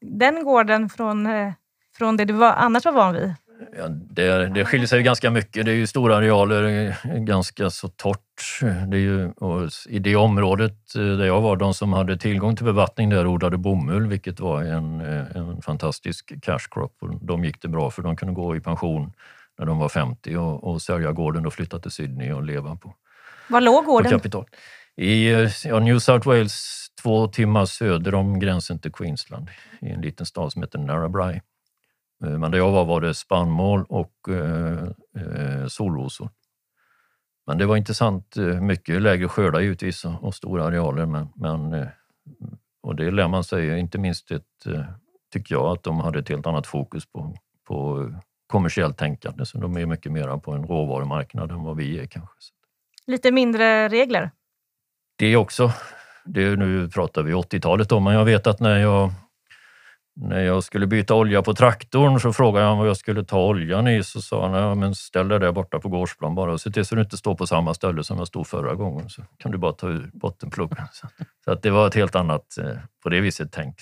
[0.00, 1.52] den gården från, eh,
[1.98, 3.34] från det du var, annars var van vid?
[3.78, 5.64] Ja, det, det skiljer sig ganska mycket.
[5.64, 8.60] Det är ju stora arealer, ganska så torrt.
[8.60, 9.32] Det är ju,
[9.88, 14.06] I det området där jag var, de som hade tillgång till bevattning där odlade bomull,
[14.06, 16.92] vilket var en, en fantastisk cash crop.
[17.20, 19.12] De gick det bra för de kunde gå i pension
[19.58, 22.94] när de var 50 och, och sälja gården och flytta till Sydney och leva på
[23.48, 24.10] Var låg gården?
[24.10, 24.44] kapital.
[24.96, 25.30] I
[25.64, 29.48] ja, New South Wales, två timmar söder om gränsen till Queensland,
[29.80, 31.40] i en liten stad som heter Narrabri.
[32.24, 34.82] Eh, men där jag var var det spannmål och eh,
[35.16, 36.30] eh, solrosor.
[37.46, 38.36] Men det var intressant.
[38.60, 41.06] Mycket lägre skördar givetvis och stora arealer.
[41.06, 41.86] Men, men,
[42.82, 44.42] och det lär man sig, inte minst ett,
[45.32, 48.10] tycker jag, att de hade ett helt annat fokus på, på
[48.46, 49.46] kommersiellt tänkande.
[49.46, 52.34] Så de är mycket mer på en råvarumarknad än vad vi är kanske.
[53.06, 54.30] Lite mindre regler?
[55.16, 55.72] Det också.
[56.24, 59.12] Det, nu pratar vi 80-talet om, men jag vet att när jag
[60.16, 63.88] när jag skulle byta olja på traktorn så frågade han vad jag skulle ta oljan
[63.88, 64.02] i.
[64.02, 66.84] Så sa han, ja, men ställ dig där borta på gårdsplan bara och se till
[66.84, 69.08] så du inte står på samma ställe som jag stod förra gången.
[69.08, 70.86] Så kan du bara ta ur bottenpluggen.
[71.44, 73.76] Så att det var ett helt annat, eh, på det viset, tänk.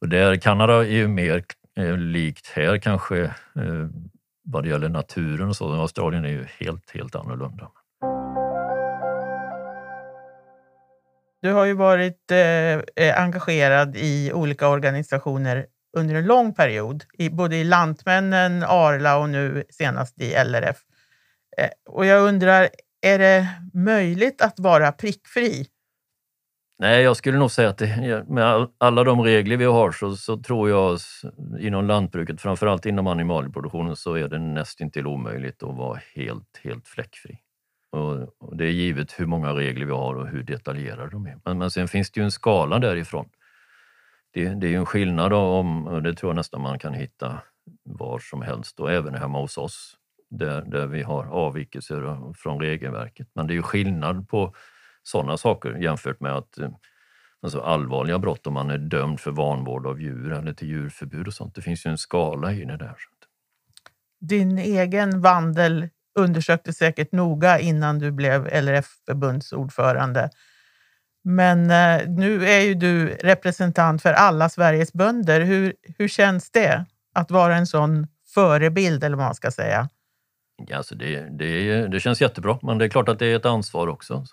[0.00, 1.44] Och där, Kanada är ju mer
[1.78, 3.88] eh, likt här kanske eh,
[4.44, 5.72] vad det gäller naturen och så.
[5.72, 7.70] Australien är ju helt, helt annorlunda.
[11.44, 12.38] Du har ju varit eh,
[13.06, 19.28] eh, engagerad i olika organisationer under en lång period, i, både i Lantmännen, Arla och
[19.28, 20.76] nu senast i LRF.
[21.56, 22.68] Eh, och jag undrar,
[23.06, 25.66] är det möjligt att vara prickfri?
[26.78, 30.36] Nej, jag skulle nog säga att det, med alla de regler vi har så, så
[30.36, 30.98] tror jag
[31.60, 37.38] inom lantbruket, framförallt inom animalieproduktionen, så är det nästintill omöjligt att vara helt, helt fläckfri.
[37.94, 41.38] Och, det är givet hur många regler vi har och hur detaljerade de är.
[41.44, 43.28] Men, men sen finns det ju en skala därifrån.
[44.32, 47.42] Det, det är ju en skillnad om, och det tror jag nästan man kan hitta
[47.82, 49.96] var som helst och även hemma hos oss
[50.30, 53.28] där, där vi har avvikelser från regelverket.
[53.34, 54.54] Men det är ju skillnad på
[55.02, 56.70] sådana saker jämfört med att eh,
[57.42, 61.34] alltså allvarliga brott om man är dömd för vanvård av djur eller till djurförbud och
[61.34, 61.54] sånt.
[61.54, 62.96] Det finns ju en skala i det där.
[64.20, 70.30] Din egen vandel undersökte säkert noga innan du blev LRF-förbundsordförande.
[71.24, 75.40] Men eh, nu är ju du representant för alla Sveriges bönder.
[75.40, 79.88] Hur, hur känns det att vara en sån förebild, eller vad man ska säga?
[80.66, 83.46] Ja, alltså det, det, det känns jättebra, men det är klart att det är ett
[83.46, 84.24] ansvar också.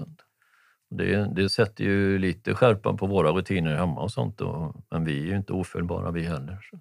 [0.90, 4.42] Det, det sätter ju lite skärpa på våra rutiner hemma och sånt.
[4.42, 6.60] Och, men vi är ju inte ofelbara vi heller.
[6.70, 6.80] Så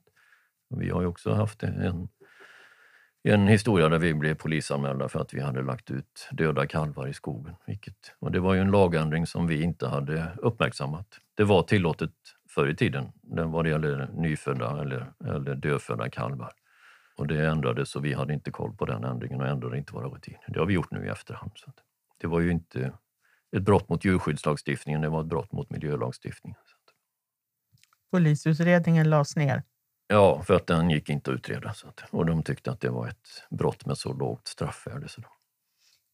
[0.77, 2.09] vi har ju också haft en,
[3.23, 7.15] en historia där vi blev polisanmälda för att vi hade lagt ut döda kalvar i
[7.15, 7.55] skogen.
[7.67, 11.07] Vilket, och det var ju en lagändring som vi inte hade uppmärksammat.
[11.35, 12.11] Det var tillåtet
[12.49, 16.53] förr i tiden vad det gäller nyfödda eller, eller dödfödda kalvar.
[17.17, 20.09] Och det ändrades så vi hade inte koll på den ändringen och ändrade inte våra
[20.09, 20.45] rutiner.
[20.49, 21.53] Det har vi gjort nu i efterhand.
[21.55, 21.73] Så
[22.19, 22.93] det var ju inte
[23.57, 26.61] ett brott mot djurskyddslagstiftningen, det var ett brott mot miljölagstiftningen.
[28.11, 29.63] Polisutredningen lades ner?
[30.13, 31.75] Ja, för att den gick inte att utreda.
[31.75, 35.09] Så att, och de tyckte att det var ett brott med så lågt straffvärde.
[35.09, 35.23] Så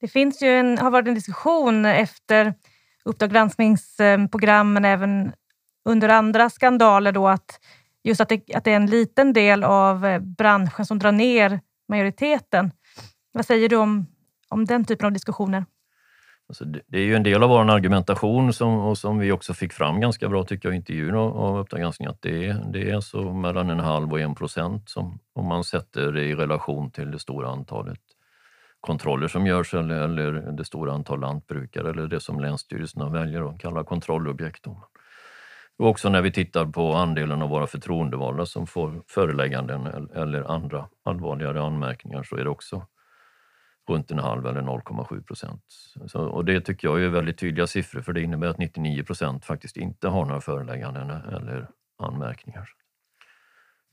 [0.01, 2.55] det finns ju en, har varit en diskussion efter
[3.05, 5.33] Uppdrag granskningsprogram men även
[5.85, 7.61] under andra skandaler då att
[8.03, 11.61] just att det, att det är en liten del av eh, branschen som drar ner
[11.89, 12.71] majoriteten.
[13.33, 14.07] Vad säger du om,
[14.49, 15.65] om den typen av diskussioner?
[16.49, 19.73] Alltså det, är ju en del av vår argumentation som, och som vi också fick
[19.73, 23.01] fram ganska bra tycker jag i intervjun av Uppdrag granskning att det är, det är
[23.01, 27.11] så mellan en halv och en procent som, om man sätter det i relation till
[27.11, 28.01] det stora antalet
[28.81, 33.61] kontroller som görs eller, eller det stora antal lantbrukare eller det som länsstyrelserna väljer att
[33.61, 34.67] kalla kontrollobjekt.
[34.67, 40.89] Och också när vi tittar på andelen av våra förtroendevalda som får förelägganden eller andra
[41.05, 42.87] allvarligare anmärkningar så är det också
[43.91, 45.63] runt en halv eller 0,7 procent.
[46.15, 49.77] Och det tycker jag är väldigt tydliga siffror för det innebär att 99 procent faktiskt
[49.77, 51.69] inte har några förelägganden eller
[51.99, 52.69] anmärkningar.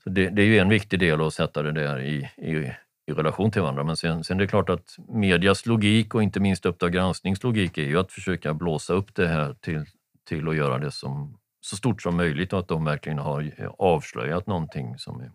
[0.04, 2.72] Så det, det, är ju en viktig del att sätta det där i, i,
[3.06, 3.84] i relation till varandra.
[3.84, 7.78] Men sen, sen det är klart att medias logik och inte minst Uppdrag gransknings logik
[7.78, 9.84] är ju att försöka blåsa upp det här till,
[10.28, 14.46] till att göra det som, så stort som möjligt och att de verkligen har avslöjat
[14.46, 15.32] någonting som är,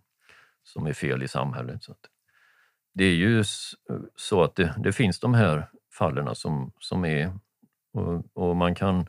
[0.62, 1.84] som är fel i samhället.
[1.84, 1.94] Så
[2.94, 3.44] det är ju
[4.16, 7.32] så att det, det, finns de här fallen som, som är
[7.92, 9.06] och, och man kan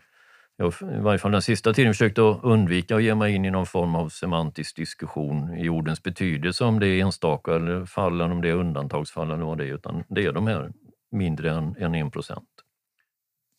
[0.57, 3.51] jag i varje fall den sista tiden försökte jag undvika att ge mig in i
[3.51, 8.31] någon form av semantisk diskussion i ordens betydelse, om det är enstaka eller fall, eller
[8.31, 10.71] om det är undantagsfall eller vad det är, utan det är de här
[11.11, 12.49] mindre än, än 1 procent.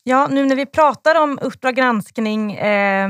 [0.02, 2.52] Ja, nu när vi pratar om Uppdrag granskning.
[2.52, 3.08] Eh,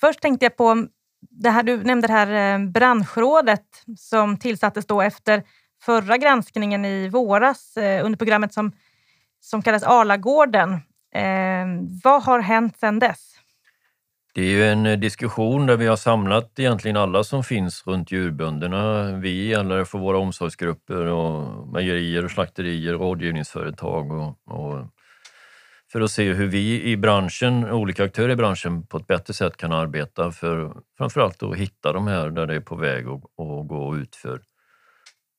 [0.00, 0.86] först tänkte jag på
[1.20, 3.66] det här du nämnde det här eh, branschrådet
[3.98, 5.42] som tillsattes då efter
[5.82, 8.72] förra granskningen i våras eh, under programmet som,
[9.40, 10.72] som kallas Arlagården.
[11.14, 11.66] Eh,
[12.04, 13.30] vad har hänt sedan dess?
[14.34, 18.12] Det är ju en eh, diskussion där vi har samlat egentligen alla som finns runt
[18.12, 19.12] djurbönderna.
[19.16, 24.86] Vi, LRF för våra omsorgsgrupper, och mejerier, och slakterier, rådgivningsföretag och, och
[25.92, 29.56] för att se hur vi i branschen, olika aktörer i branschen på ett bättre sätt
[29.56, 33.68] kan arbeta för framförallt att hitta de här där det är på väg att, att
[33.68, 34.40] gå utför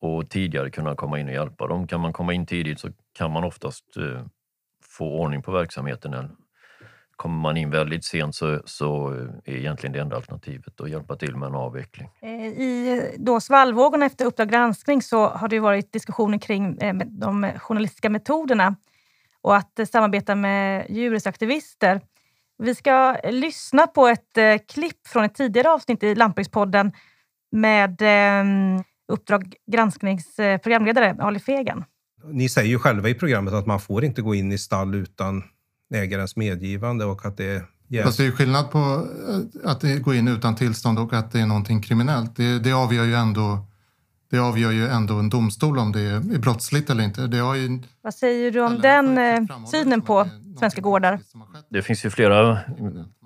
[0.01, 1.87] och tidigare kunna komma in och hjälpa dem.
[1.87, 4.25] Kan man komma in tidigt så kan man oftast eh,
[4.83, 6.37] få ordning på verksamheten.
[7.15, 9.09] Kommer man in väldigt sent så, så
[9.45, 12.09] är egentligen det enda alternativet att hjälpa till med en avveckling.
[12.21, 16.77] Eh, I eh, då svallvågorna efter Uppdrag granskning så har det varit diskussioner kring
[17.19, 18.75] de journalistiska metoderna
[19.41, 22.01] och att samarbeta med djurrättsaktivister.
[22.57, 26.91] Vi ska lyssna på ett klipp från ett tidigare avsnitt i Lantbrukspodden
[27.51, 31.83] med ehm, Uppdrag gransknings programledare Ali Fegan.
[32.23, 35.43] Ni säger ju själva i programmet att man får inte gå in i stall utan
[35.93, 38.05] ägarens medgivande och att det Yes.
[38.05, 41.45] Fast det är skillnad på eh, att gå in utan tillstånd och att det är
[41.45, 42.35] någonting kriminellt.
[42.35, 43.65] Det, det, avgör, ju ändå,
[44.31, 47.27] det avgör ju ändå en domstol om det är brottsligt eller inte.
[47.27, 50.27] Det har ju, Vad säger du om den eh, synen på
[50.59, 51.19] svenska gårdar?
[51.69, 52.59] Det finns ju flera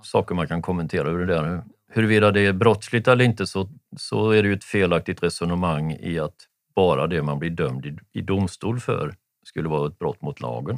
[0.04, 1.64] saker man kan kommentera ur det där.
[1.96, 6.20] Huruvida det är brottsligt eller inte så, så är det ju ett felaktigt resonemang i
[6.20, 6.36] att
[6.76, 10.78] bara det man blir dömd i, i domstol för skulle vara ett brott mot lagen.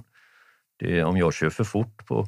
[0.80, 2.27] Det, om jag kör för fort på,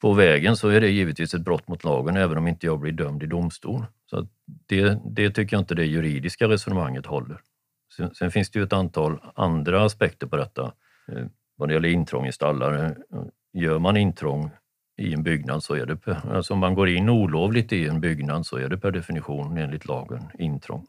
[0.00, 2.92] på vägen så är det givetvis ett brott mot lagen även om inte jag blir
[2.92, 3.84] dömd i domstol.
[4.06, 4.26] Så
[4.68, 7.40] det, det tycker jag inte det juridiska resonemanget håller.
[7.96, 10.72] Sen, sen, finns det ju ett antal andra aspekter på detta.
[11.12, 12.84] Eh, vad det gäller intrång i stallar.
[12.84, 12.92] Eh,
[13.52, 14.50] gör man intrång
[15.00, 18.46] i en byggnad så är det, alltså om man går in olovligt i en byggnad
[18.46, 20.86] så är det per definition enligt lagen intrång.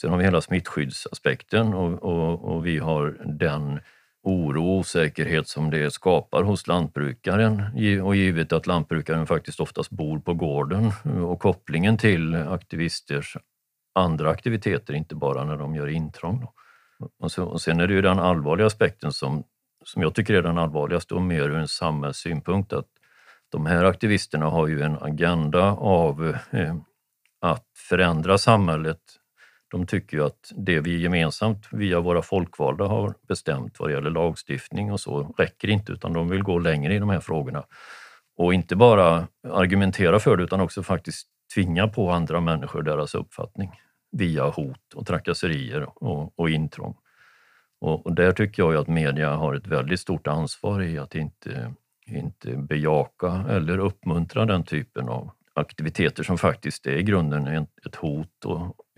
[0.00, 3.80] Sen har vi hela smittskyddsaspekten och, och, och vi har den
[4.22, 7.62] oro och osäkerhet som det skapar hos lantbrukaren
[8.04, 10.92] och givet att lantbrukaren faktiskt oftast bor på gården
[11.24, 13.36] och kopplingen till aktivisters
[13.94, 16.46] andra aktiviteter, inte bara när de gör intrång.
[17.18, 19.44] Och, så, och sen är det ju den allvarliga aspekten som,
[19.84, 22.86] som jag tycker är den allvarligaste och mer ur en samhällssynpunkt att
[23.50, 26.76] de här aktivisterna har ju en agenda av eh,
[27.40, 29.00] att förändra samhället
[29.70, 34.10] de tycker ju att det vi gemensamt via våra folkvalda har bestämt vad det gäller
[34.10, 37.64] lagstiftning och så räcker inte utan de vill gå längre i de här frågorna.
[38.36, 43.70] Och inte bara argumentera för det utan också faktiskt tvinga på andra människor deras uppfattning
[44.12, 46.96] via hot och trakasserier och, och intrång.
[47.80, 51.74] Och, och, där tycker jag att media har ett väldigt stort ansvar i att inte,
[52.10, 58.28] inte bejaka eller uppmuntra den typen av aktiviteter som faktiskt är i grunden ett hot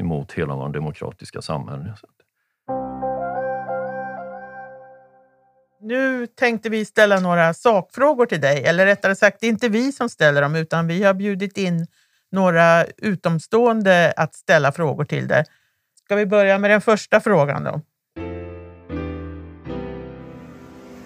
[0.01, 1.95] emot hela vårt demokratiska samhälle.
[5.81, 9.93] Nu tänkte vi ställa några sakfrågor till dig, eller rättare sagt, det är inte vi
[9.93, 11.87] som ställer dem, utan vi har bjudit in
[12.31, 15.45] några utomstående att ställa frågor till dig.
[16.05, 17.81] Ska vi börja med den första frågan då?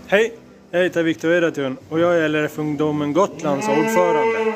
[0.06, 0.38] Hej,
[0.76, 4.54] jag heter Viktor Edatun och jag är LRF-ungdomen Gotlands ordförande.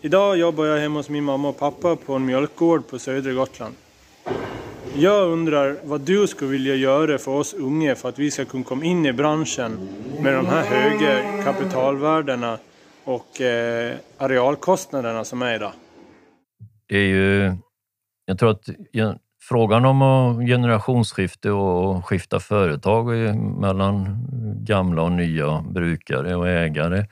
[0.00, 3.74] Idag jobbar jag hemma hos min mamma och pappa på en mjölkgård på södra Gotland.
[4.94, 8.64] Jag undrar vad du skulle vilja göra för oss unga för att vi ska kunna
[8.64, 9.88] komma in i branschen
[10.20, 12.58] med de här höga kapitalvärdena
[13.04, 15.72] och eh, arealkostnaderna som är idag.
[16.88, 17.52] Det är ju,
[18.24, 18.68] jag tror att
[19.42, 24.26] frågan om generationsskifte och skifta företag mellan
[24.64, 27.06] gamla och nya brukare och ägare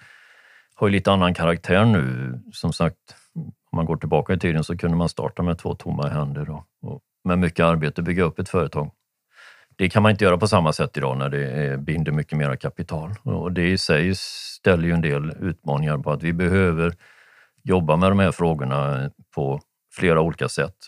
[0.75, 2.35] har ju lite annan karaktär nu.
[2.53, 2.97] Som sagt,
[3.73, 6.65] om man går tillbaka i tiden så kunde man starta med två tomma händer och,
[6.83, 8.91] och med mycket arbete bygga upp ett företag.
[9.77, 13.15] Det kan man inte göra på samma sätt idag när det binder mycket mer kapital.
[13.23, 16.95] Och det i sig ställer ju en del utmaningar på att vi behöver
[17.63, 19.61] jobba med de här frågorna på
[19.93, 20.87] flera olika sätt.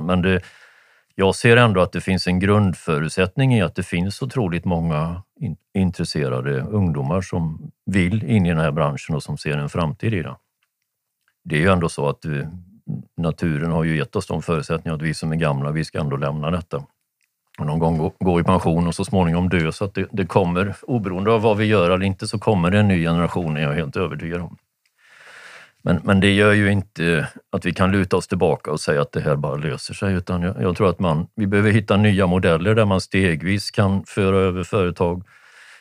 [0.00, 0.40] Men det,
[1.14, 5.56] jag ser ändå att det finns en grundförutsättning i att det finns otroligt många in,
[5.74, 10.22] intresserade ungdomar som vill in i den här branschen och som ser en framtid i
[10.22, 10.34] den.
[11.44, 12.46] Det är ju ändå så att vi,
[13.16, 16.16] naturen har ju gett oss de förutsättningarna att vi som är gamla, vi ska ändå
[16.16, 16.84] lämna detta.
[17.58, 19.72] Och någon gång gå, gå i pension och så småningom dö.
[19.72, 22.78] Så att det, det, kommer, oberoende av vad vi gör eller inte, så kommer det
[22.78, 24.56] en ny generation, är jag helt övertygad om.
[25.86, 29.12] Men, men det gör ju inte att vi kan luta oss tillbaka och säga att
[29.12, 32.26] det här bara löser sig, utan jag, jag tror att man, vi behöver hitta nya
[32.26, 35.24] modeller där man stegvis kan föra över företag,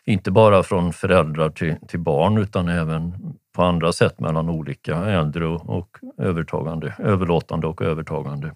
[0.05, 3.13] inte bara från föräldrar till, till barn, utan även
[3.55, 8.53] på andra sätt mellan olika äldre och, och övertagande, överlåtande och övertagande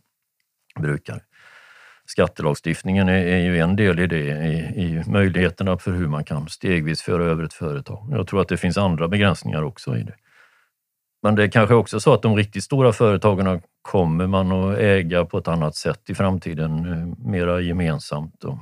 [0.79, 1.19] brukare.
[2.05, 6.49] Skattelagstiftningen är, är ju en del i det, i, i möjligheterna för hur man kan
[6.49, 8.07] stegvis föra över ett företag.
[8.11, 10.13] Jag tror att det finns andra begränsningar också i det.
[11.21, 15.25] Men det är kanske också så att de riktigt stora företagen kommer man att äga
[15.25, 18.43] på ett annat sätt i framtiden, eh, mera gemensamt.
[18.43, 18.57] Och,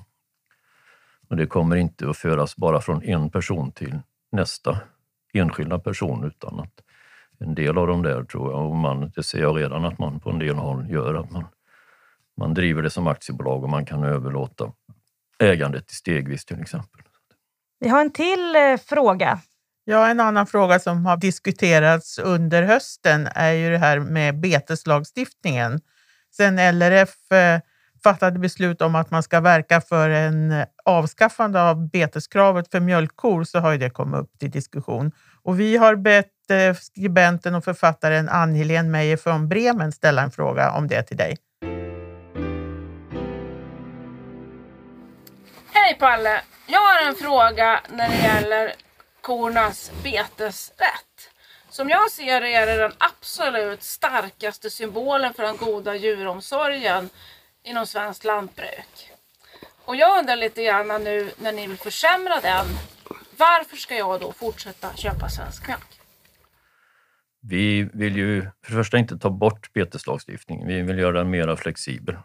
[1.30, 3.99] och det kommer inte att föras bara från en person till
[4.32, 4.78] nästa
[5.34, 6.82] enskilda person utan att
[7.39, 10.20] en del av dem där tror jag, och man, det ser jag redan att man
[10.20, 11.45] på en del håll gör, att man,
[12.38, 14.72] man driver det som aktiebolag och man kan överlåta
[15.39, 17.01] ägandet stegvis till exempel.
[17.80, 19.39] Vi har en till eh, fråga
[19.88, 25.82] Ja, en annan fråga som har diskuterats under hösten är ju det här med beteslagstiftningen.
[26.38, 27.60] Sen LRF eh,
[28.04, 33.44] fattade beslut om att man ska verka för en eh, avskaffande av beteskravet för mjölkkor
[33.44, 35.12] så har ju det kommit upp till diskussion.
[35.44, 40.72] Och vi har bett eh, skribenten och författaren Ann-Helén Meijer från Bremen ställa en fråga
[40.72, 41.38] om det till dig.
[45.74, 46.42] Hej Palle!
[46.68, 48.72] Jag har en fråga när det gäller
[49.26, 51.30] kornas betesrätt.
[51.70, 57.10] Som jag ser det är det den absolut starkaste symbolen för den goda djuromsorgen
[57.64, 59.12] inom svenskt lantbruk.
[59.86, 62.66] Och jag undrar lite grann nu när ni vill försämra den,
[63.38, 66.00] varför ska jag då fortsätta köpa svensk mjölk?
[67.42, 71.56] Vi vill ju för det första inte ta bort beteslagstiftningen, vi vill göra den mer
[71.56, 72.18] flexibel.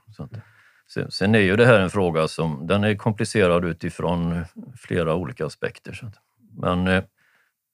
[1.10, 4.44] Sen är ju det här en fråga som den är komplicerad utifrån
[4.78, 6.10] flera olika aspekter.
[6.56, 7.02] Men eh,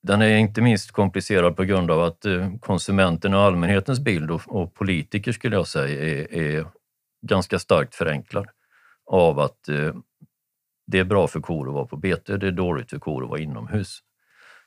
[0.02, 4.74] den är inte minst komplicerad på grund av att eh, konsumenten och allmänhetens bild och,
[4.74, 6.66] politiker skulle jag säga är, är,
[7.22, 8.46] ganska starkt förenklad
[9.06, 9.94] av att eh,
[10.86, 13.30] det är bra för kor att vara på bete, det är dåligt för kor att
[13.30, 13.98] vara inomhus.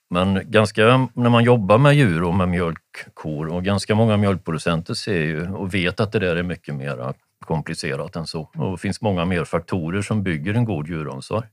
[0.10, 5.22] Men ganska, när man jobbar med djur och med mjölkkor och ganska många mjölkproducenter ser
[5.22, 7.14] ju och vet att det där är mycket mer
[7.46, 8.50] komplicerat än så.
[8.56, 11.48] Och det finns många mer faktorer som bygger en god djuromsorg.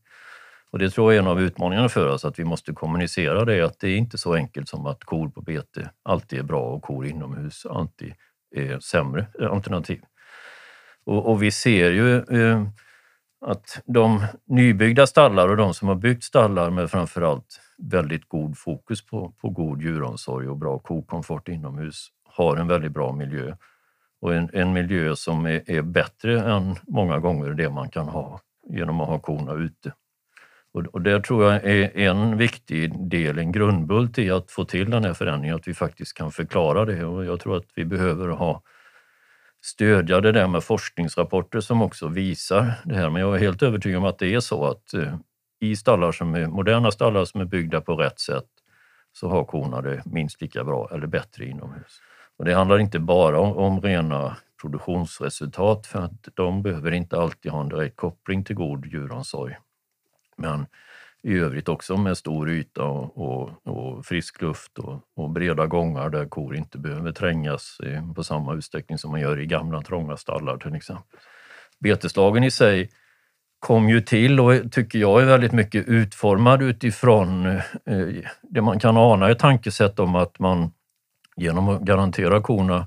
[0.70, 3.62] Och det tror jag är en av utmaningarna för oss, att vi måste kommunicera det,
[3.62, 6.82] att det är inte så enkelt som att kor på bete alltid är bra och
[6.82, 8.14] kor inomhus alltid
[8.54, 10.00] är sämre eh, alternativ.
[11.06, 12.66] Och, och vi ser ju eh,
[13.46, 19.06] att de nybyggda stallar och de som har byggt stallar med framförallt väldigt god fokus
[19.06, 23.56] på, på god djuromsorg och bra kokomfort inomhus har en väldigt bra miljö.
[24.20, 28.40] Och en, en miljö som är, är bättre än många gånger det man kan ha
[28.68, 29.92] genom att ha korna ute.
[30.76, 35.04] Och, det tror jag är en viktig del, en grundbult i att få till den
[35.04, 37.04] här förändringen, att vi faktiskt kan förklara det.
[37.04, 38.62] Och jag tror att vi behöver ha
[39.64, 43.10] stödja det där med forskningsrapporter som också visar det här.
[43.10, 45.16] Men jag är helt övertygad om att det är så att eh,
[45.60, 48.44] i stallar som är moderna stallar som är byggda på rätt sätt
[49.12, 52.00] så har korna det minst lika bra eller bättre inomhus.
[52.38, 57.52] Och det handlar inte bara om, om rena produktionsresultat för att de behöver inte alltid
[57.52, 59.56] ha en direkt koppling till god djuromsorg.
[60.36, 60.66] Men
[61.22, 66.10] i övrigt också med stor yta och, och, och frisk luft och, och, breda gångar
[66.10, 67.78] där kor inte behöver trängas
[68.14, 71.20] på samma utsträckning som man gör i gamla trånga stallar till exempel.
[71.78, 72.90] Beteslagen i sig
[73.58, 77.62] kom ju till och tycker jag är väldigt mycket utformad utifrån eh,
[78.42, 80.70] det man kan ana ett tankesätt om att man
[81.36, 82.86] genom att garantera korna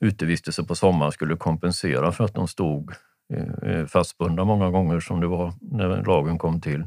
[0.00, 2.92] utevistelse på sommaren skulle kompensera för att de stod
[3.34, 6.80] Eh, eh, fastbundna många gånger som det var när lagen kom till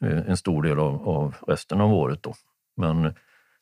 [0.00, 2.22] eh, en stor del av, av resten av året.
[2.22, 2.34] Då.
[2.76, 3.14] Men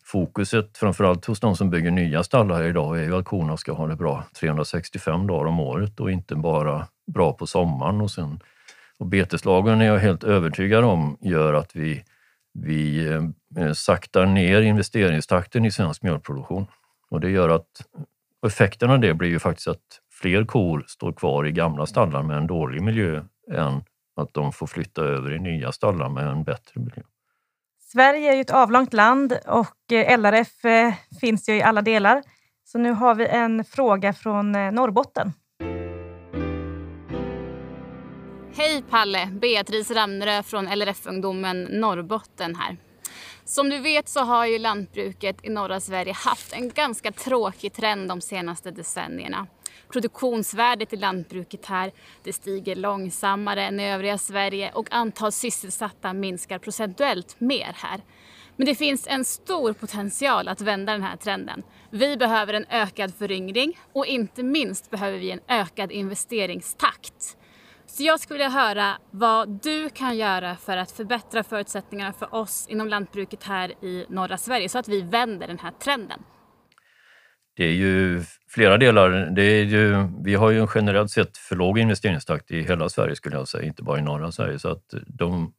[0.04, 3.86] fokuset, framförallt hos de som bygger nya stallar idag, är ju att korna ska ha
[3.86, 8.00] det bra 365 dagar om året och inte bara bra på sommaren.
[8.00, 8.40] Och, sen,
[8.98, 12.04] och beteslagen är jag helt övertygad om gör att vi
[12.52, 13.06] vi
[13.56, 16.66] eh, saktar ner investeringstakten i svensk mjölkproduktion.
[17.10, 17.86] Och det gör att
[18.46, 22.36] effekten av det blir ju faktiskt att fler kor står kvar i gamla stallar med
[22.36, 23.82] en dålig miljö än
[24.16, 27.02] att de får flytta över i nya stallar med en bättre miljö.
[27.92, 32.22] Sverige är ju ett avlångt land och eh, LRF eh, finns ju i alla delar.
[32.64, 35.32] Så nu har vi en fråga från eh, Norrbotten.
[38.56, 39.26] Hej Palle!
[39.26, 42.76] Beatrice Ramnerö från LRF-ungdomen Norrbotten här.
[43.44, 48.08] Som du vet så har ju lantbruket i norra Sverige haft en ganska tråkig trend
[48.08, 49.46] de senaste decennierna.
[49.88, 56.58] Produktionsvärdet i lantbruket här det stiger långsammare än i övriga Sverige och antal sysselsatta minskar
[56.58, 58.00] procentuellt mer här.
[58.56, 61.62] Men det finns en stor potential att vända den här trenden.
[61.90, 67.36] Vi behöver en ökad föryngring och inte minst behöver vi en ökad investeringstakt.
[67.86, 72.66] Så jag skulle vilja höra vad du kan göra för att förbättra förutsättningarna för oss
[72.68, 76.22] inom lantbruket här i norra Sverige så att vi vänder den här trenden.
[77.60, 79.10] Det är ju flera delar.
[79.10, 83.16] Det är ju, vi har ju en generellt sett för låg investeringstakt i hela Sverige
[83.16, 84.58] skulle jag säga, inte bara i norra Sverige.
[84.58, 85.52] Så att de,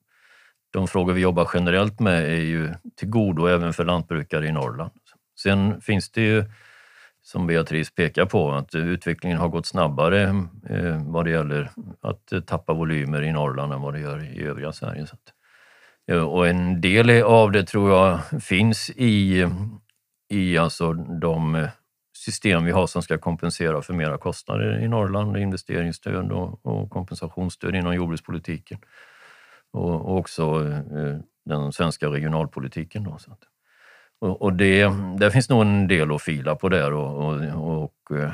[0.74, 4.92] de frågor vi jobbar generellt med är ju till godo även för lantbrukare i Norrland.
[5.40, 6.44] Sen finns det ju,
[7.22, 10.24] som Beatrice pekar på, att utvecklingen har gått snabbare
[10.70, 11.72] eh, vad det gäller
[12.02, 15.08] att tappa volymer i Norrland än vad det gör i övriga Sverige.
[15.08, 15.34] Så att,
[16.12, 19.48] eh, och en del av det tror jag finns i,
[20.30, 21.68] i alltså de
[22.22, 27.76] system vi har som ska kompensera för mera kostnader i Norrland, investeringsstöd och, och kompensationsstöd
[27.76, 28.80] inom jordbrukspolitiken
[29.72, 33.04] och, och också eh, den svenska regionalpolitiken.
[33.04, 33.40] Då, så att,
[34.20, 34.84] och, och det,
[35.20, 38.34] där finns nog en del att fila på där och, och, och eh,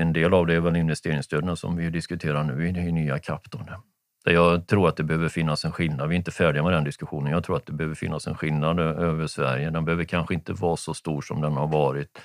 [0.00, 3.50] en del av det är väl investeringsstöden som vi diskuterar nu i, i nya CAP.
[3.50, 3.78] Då, där
[4.24, 6.08] jag tror att det behöver finnas en skillnad.
[6.08, 7.32] Vi är inte färdiga med den diskussionen.
[7.32, 9.70] Jag tror att det behöver finnas en skillnad över Sverige.
[9.70, 12.18] Den behöver kanske inte vara så stor som den har varit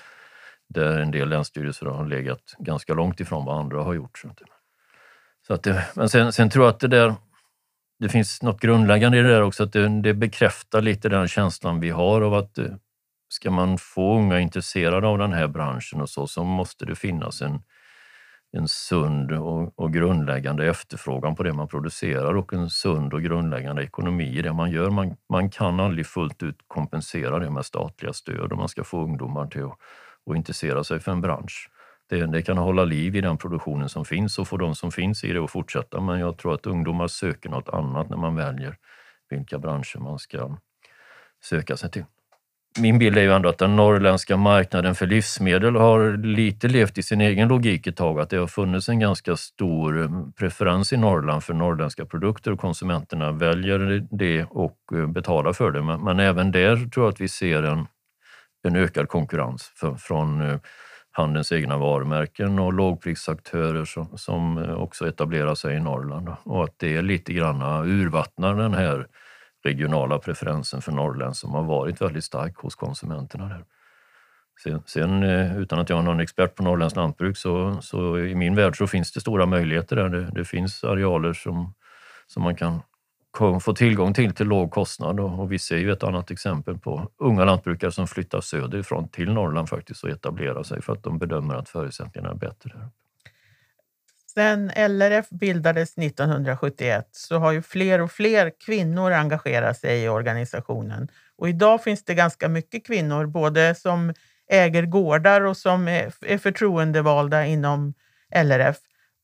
[0.69, 4.21] där en del länsstyrelser har legat ganska långt ifrån vad andra har gjort.
[5.47, 7.15] Så att det, men sen, sen tror jag att det där
[7.99, 11.79] det finns något grundläggande i det där också, att det, det bekräftar lite den känslan
[11.79, 12.65] vi har av att eh,
[13.29, 17.41] ska man få unga intresserade av den här branschen och så, så måste det finnas
[17.41, 17.61] en,
[18.51, 23.83] en sund och, och, grundläggande efterfrågan på det man producerar och en sund och grundläggande
[23.83, 24.89] ekonomi i det man gör.
[24.89, 29.03] Man, man kan aldrig fullt ut kompensera det med statliga stöd om man ska få
[29.03, 29.79] ungdomar till att
[30.27, 31.69] och intressera sig för en bransch.
[32.09, 35.23] Det, det, kan hålla liv i den produktionen som finns och få de som finns
[35.23, 36.01] i det att fortsätta.
[36.01, 38.75] Men jag tror att ungdomar söker något annat när man väljer
[39.29, 40.57] vilka branscher man ska
[41.43, 42.03] söka sig till.
[42.79, 47.03] Min bild är ju ändå att den norrländska marknaden för livsmedel har lite levt i
[47.03, 48.19] sin egen logik ett tag.
[48.19, 50.09] Att det har funnits en ganska stor eh,
[50.39, 55.83] preferens i Norrland för norrländska produkter och konsumenterna väljer det och eh, betalar för det.
[55.83, 57.87] Men, men även där tror jag att vi ser en
[58.63, 60.59] en ökad konkurrens för, från eh,
[61.11, 66.29] handelns egna varumärken och lågprisaktörer som, som eh, också etablerar sig i Norrland.
[66.43, 69.07] Och att det lite grann urvattnar den här
[69.63, 73.45] regionala preferensen för Norrland som har varit väldigt stark hos konsumenterna.
[73.47, 73.63] Där.
[74.63, 78.35] Sen, sen, eh, utan att jag är någon expert på norrländskt lantbruk så, så i
[78.35, 80.09] min värld så finns det stora möjligheter där.
[80.09, 81.73] Det, det finns arealer som,
[82.27, 82.81] som man kan
[83.61, 85.19] få tillgång till till låg kostnad.
[85.19, 89.69] Och vi ser ju ett annat exempel på unga lantbrukare som flyttar söderifrån till Norrland
[89.69, 92.89] faktiskt och etablerar sig för att de bedömer att förutsättningarna är bättre där.
[94.33, 101.07] Sen LRF bildades 1971 så har ju fler och fler kvinnor engagerat sig i organisationen.
[101.35, 104.13] Och idag finns det ganska mycket kvinnor, både som
[104.49, 107.93] äger gårdar och som är förtroendevalda inom
[108.35, 108.77] LRF.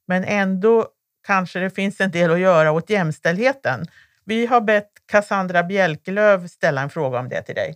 [0.08, 0.88] Men ändå
[1.24, 3.86] kanske det finns en del att göra åt jämställdheten.
[4.26, 7.76] Vi har bett Cassandra Bjälkelöv ställa en fråga om det till dig.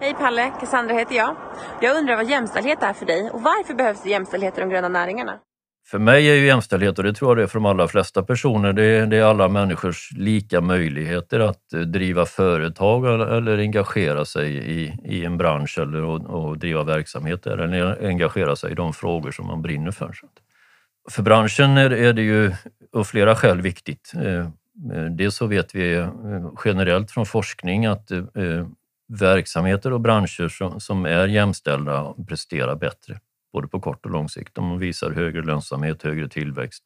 [0.00, 1.36] Hej Palle, Cassandra heter jag.
[1.80, 4.88] Jag undrar vad jämställdhet är för dig och varför behövs det jämställdhet i de gröna
[4.88, 5.40] näringarna?
[5.86, 8.22] För mig är ju jämställdhet, och det tror jag det är för de allra flesta
[8.22, 14.24] personer, det är, det är alla människors lika möjligheter att eh, driva företag eller, engagera
[14.24, 18.92] sig i, i en bransch eller och, och driva verksamhet eller engagera sig i de
[18.92, 20.14] frågor som man brinner för.
[21.10, 22.52] För branschen är, är det ju
[22.92, 24.12] av flera skäl viktigt.
[24.14, 24.38] Eh,
[24.96, 26.08] eh, dels så vet vi
[26.64, 28.10] generellt från forskning att
[29.08, 33.18] verksamheter och branscher som, som är jämställda presterar bättre
[33.54, 34.54] både på kort och lång sikt.
[34.54, 36.84] De visar högre lönsamhet, högre tillväxt.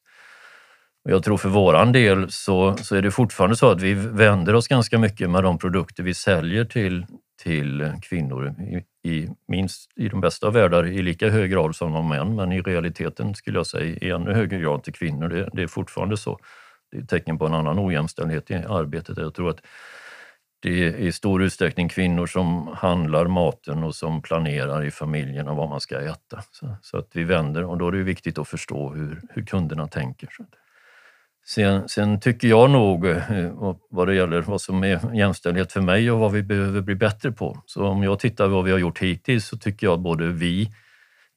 [1.03, 4.67] Jag tror för våran del så, så är det fortfarande så att vi vänder oss
[4.67, 7.05] ganska mycket med de produkter vi säljer till,
[7.43, 8.55] till kvinnor
[9.03, 12.35] i, i minst i de bästa av världar i lika hög grad som de män,
[12.35, 15.27] men i realiteten skulle jag säga i ännu högre grad till kvinnor.
[15.27, 16.39] Det, det är fortfarande så.
[16.91, 19.17] Det är ett tecken på en annan ojämställdhet i arbetet.
[19.17, 19.61] Jag tror att
[20.61, 25.55] det är i stor utsträckning kvinnor som handlar maten och som planerar i familjen och
[25.55, 26.43] vad man ska äta.
[26.51, 29.87] Så, så, att vi vänder och då är det viktigt att förstå hur, hur kunderna
[29.87, 30.29] tänker.
[31.45, 36.11] Sen, sen, tycker jag nog, eh, vad det gäller vad som är jämställdhet för mig
[36.11, 37.61] och vad vi behöver bli bättre på.
[37.65, 40.69] Så om jag tittar vad vi har gjort hittills så tycker jag både vi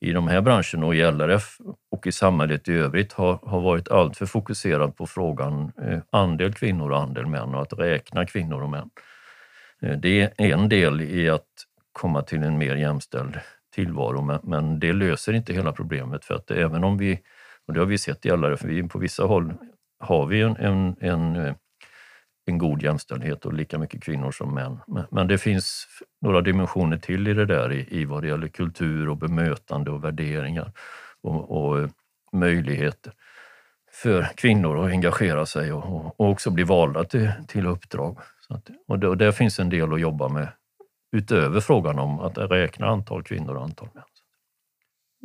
[0.02, 1.56] i de här branscherna och i LRF
[1.90, 6.90] och i samhället i övrigt har, har varit alltför fokuserad på frågan eh, andel kvinnor
[6.90, 8.90] och andel män och att räkna kvinnor och män.
[9.82, 11.46] Eh, det är en del i att
[11.92, 13.40] komma till en mer jämställd
[13.74, 17.20] tillvaro men det löser inte hela problemet för att även om vi,
[17.66, 19.54] och det har vi sett i LRF, vi på vissa håll
[20.00, 21.54] har vi en, en, en, eh,
[22.44, 24.78] en god jämställdhet och lika mycket kvinnor som män.
[24.86, 25.86] Men, men det finns
[26.20, 30.04] några dimensioner till i det där i, i vad det gäller kultur och bemötande och
[30.04, 30.72] värderingar
[31.22, 31.88] och, och eh,
[32.32, 33.12] möjligheter
[33.92, 38.18] för kvinnor att engagera sig och, och också bli valda till, till uppdrag.
[38.40, 40.48] Så att, och, det, och där finns en del att jobba med
[41.12, 44.04] utöver frågan om att räkna antal kvinnor och antal män.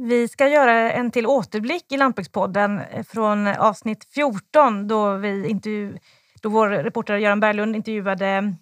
[0.09, 5.97] Vi ska göra en till återblick i Lantbrukspodden från avsnitt 14 då, vi intervju,
[6.42, 8.56] då vår reporter Göran Berglund intervjuade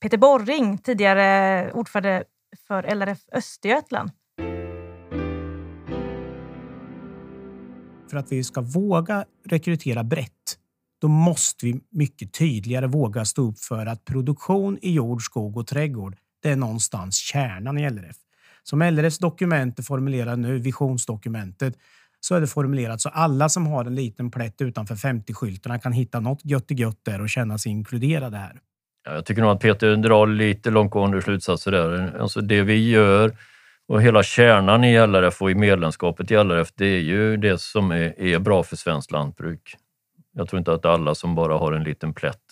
[0.00, 2.24] Peter Borring, tidigare ordförande
[2.68, 4.10] för LRF Östergötland.
[8.10, 10.58] För att vi ska våga rekrytera brett,
[11.00, 15.66] då måste vi mycket tydligare våga stå upp för att produktion i jord, skog och
[15.66, 18.16] trädgård, det är någonstans kärnan i LRF.
[18.62, 21.78] Som LRFs dokument är formulerat nu, visionsdokumentet,
[22.26, 26.20] så är det formulerat så alla som har en liten plätt utanför 50-skyltarna kan hitta
[26.20, 28.60] något gött gött där och känna sig inkluderade här.
[29.04, 32.16] Ja, jag tycker nog att Peter drar lite långtgående slutsatser där.
[32.20, 33.36] Alltså det vi gör
[33.88, 37.90] och hela kärnan i LRF och i medlemskapet i LRF, det är ju det som
[37.90, 39.76] är, är bra för svenskt lantbruk.
[40.32, 42.42] Jag tror inte att alla som bara har en liten plätt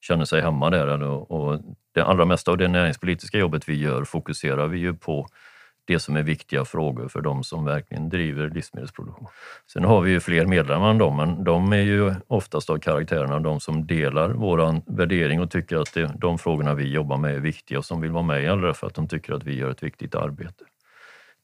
[0.00, 1.02] känner sig hemma där.
[1.02, 1.60] Och
[1.94, 5.26] det allra mesta av det näringspolitiska jobbet vi gör fokuserar vi ju på
[5.84, 9.28] det som är viktiga frågor för de som verkligen driver livsmedelsproduktion.
[9.72, 13.32] Sen har vi ju fler medlemmar än dem, men de är ju oftast av karaktären
[13.32, 17.34] av de som delar vår värdering och tycker att det, de frågorna vi jobbar med
[17.34, 19.56] är viktiga och som vill vara med i LRF för att de tycker att vi
[19.56, 20.64] gör ett viktigt arbete.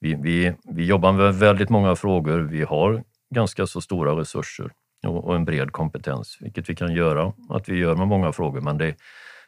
[0.01, 2.39] Vi, vi, vi jobbar med väldigt många frågor.
[2.39, 4.71] Vi har ganska så stora resurser
[5.07, 8.61] och, en bred kompetens, vilket vi kan göra att vi gör med många frågor.
[8.61, 8.95] Men det,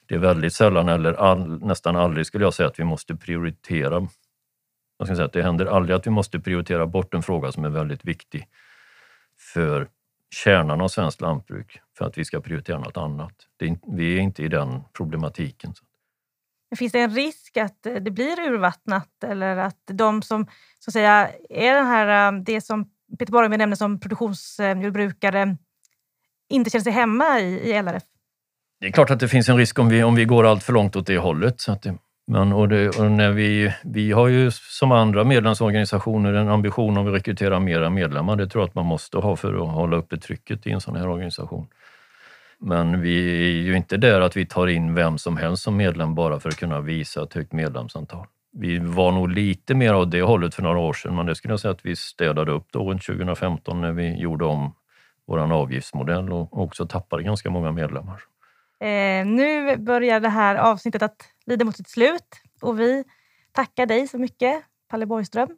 [0.09, 4.09] det är väldigt sällan, eller all, nästan aldrig skulle jag säga, att vi måste prioritera.
[4.99, 7.65] Jag ska säga att det händer aldrig att vi måste prioritera bort en fråga som
[7.65, 8.49] är väldigt viktig
[9.55, 9.89] för
[10.31, 13.33] kärnan av svenskt lantbruk för att vi ska prioritera något annat.
[13.57, 15.75] Det, vi är inte i den problematiken.
[16.77, 20.47] Finns det en risk att det blir urvattnat eller att de som
[20.79, 25.57] så att säga, är den här, det som Peter Borgman nämnde som produktionsjordbrukare
[26.49, 28.03] inte känner sig hemma i, i LRF?
[28.81, 30.73] Det är klart att det finns en risk om vi, om vi går allt för
[30.73, 31.61] långt åt det hållet.
[31.61, 31.99] Så att det,
[32.31, 37.07] men, och det, och när vi, vi har ju som andra medlemsorganisationer en ambition om
[37.07, 38.37] att rekrytera mera medlemmar.
[38.37, 40.97] Det tror jag att man måste ha för att hålla uppe trycket i en sån
[40.97, 41.67] här organisation.
[42.59, 46.15] Men vi är ju inte där att vi tar in vem som helst som medlem
[46.15, 48.27] bara för att kunna visa ett högt medlemsantal.
[48.53, 51.53] Vi var nog lite mer åt det hållet för några år sedan, men det skulle
[51.53, 54.75] jag säga att vi städade upp då 2015 när vi gjorde om
[55.27, 58.21] vår avgiftsmodell och också tappade ganska många medlemmar.
[58.81, 63.05] Eh, nu börjar det här avsnittet att lida mot sitt slut och vi
[63.53, 65.49] tackar dig så mycket, Palle Borgström,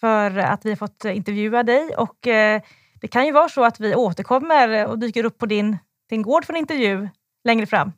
[0.00, 1.94] för att vi har fått intervjua dig.
[1.96, 2.62] Och eh,
[3.00, 5.78] det kan ju vara så att vi återkommer och dyker upp på din,
[6.10, 7.08] din gård för en intervju
[7.44, 7.92] längre fram.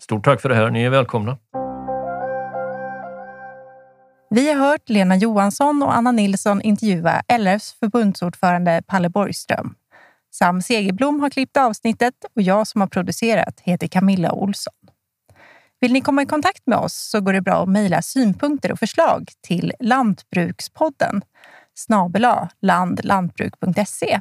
[0.00, 0.70] Stort tack för det här.
[0.70, 1.38] Ni är välkomna.
[4.30, 9.74] Vi har hört Lena Johansson och Anna Nilsson intervjua LRFs förbundsordförande Palle Borgström.
[10.30, 14.74] Sam Segerblom har klippt avsnittet och jag som har producerat heter Camilla Olsson.
[15.80, 18.78] Vill ni komma i kontakt med oss så går det bra att mejla synpunkter och
[18.78, 21.22] förslag till Lantbrukspodden
[21.74, 24.20] snabela landlantbruk.se.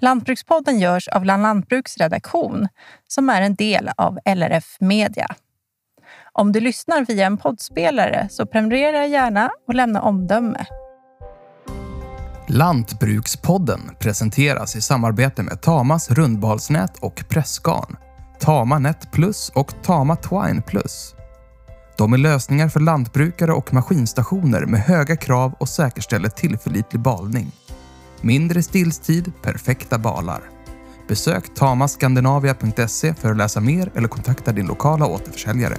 [0.00, 2.68] Lantbrukspodden görs av Land Lantbruks redaktion
[3.08, 5.26] som är en del av LRF Media.
[6.32, 10.66] Om du lyssnar via en poddspelare så prenumerera gärna och lämna omdöme.
[12.48, 17.96] Lantbrukspodden presenteras i samarbete med Tamas rundbalsnät och pressgarn,
[18.40, 21.14] Tama Net Plus och Tama Twine Plus.
[21.98, 27.52] De är lösningar för lantbrukare och maskinstationer med höga krav och säkerställer tillförlitlig balning.
[28.20, 30.40] Mindre stillstid, perfekta balar.
[31.08, 35.76] Besök tamaskandinavia.se för att läsa mer eller kontakta din lokala återförsäljare.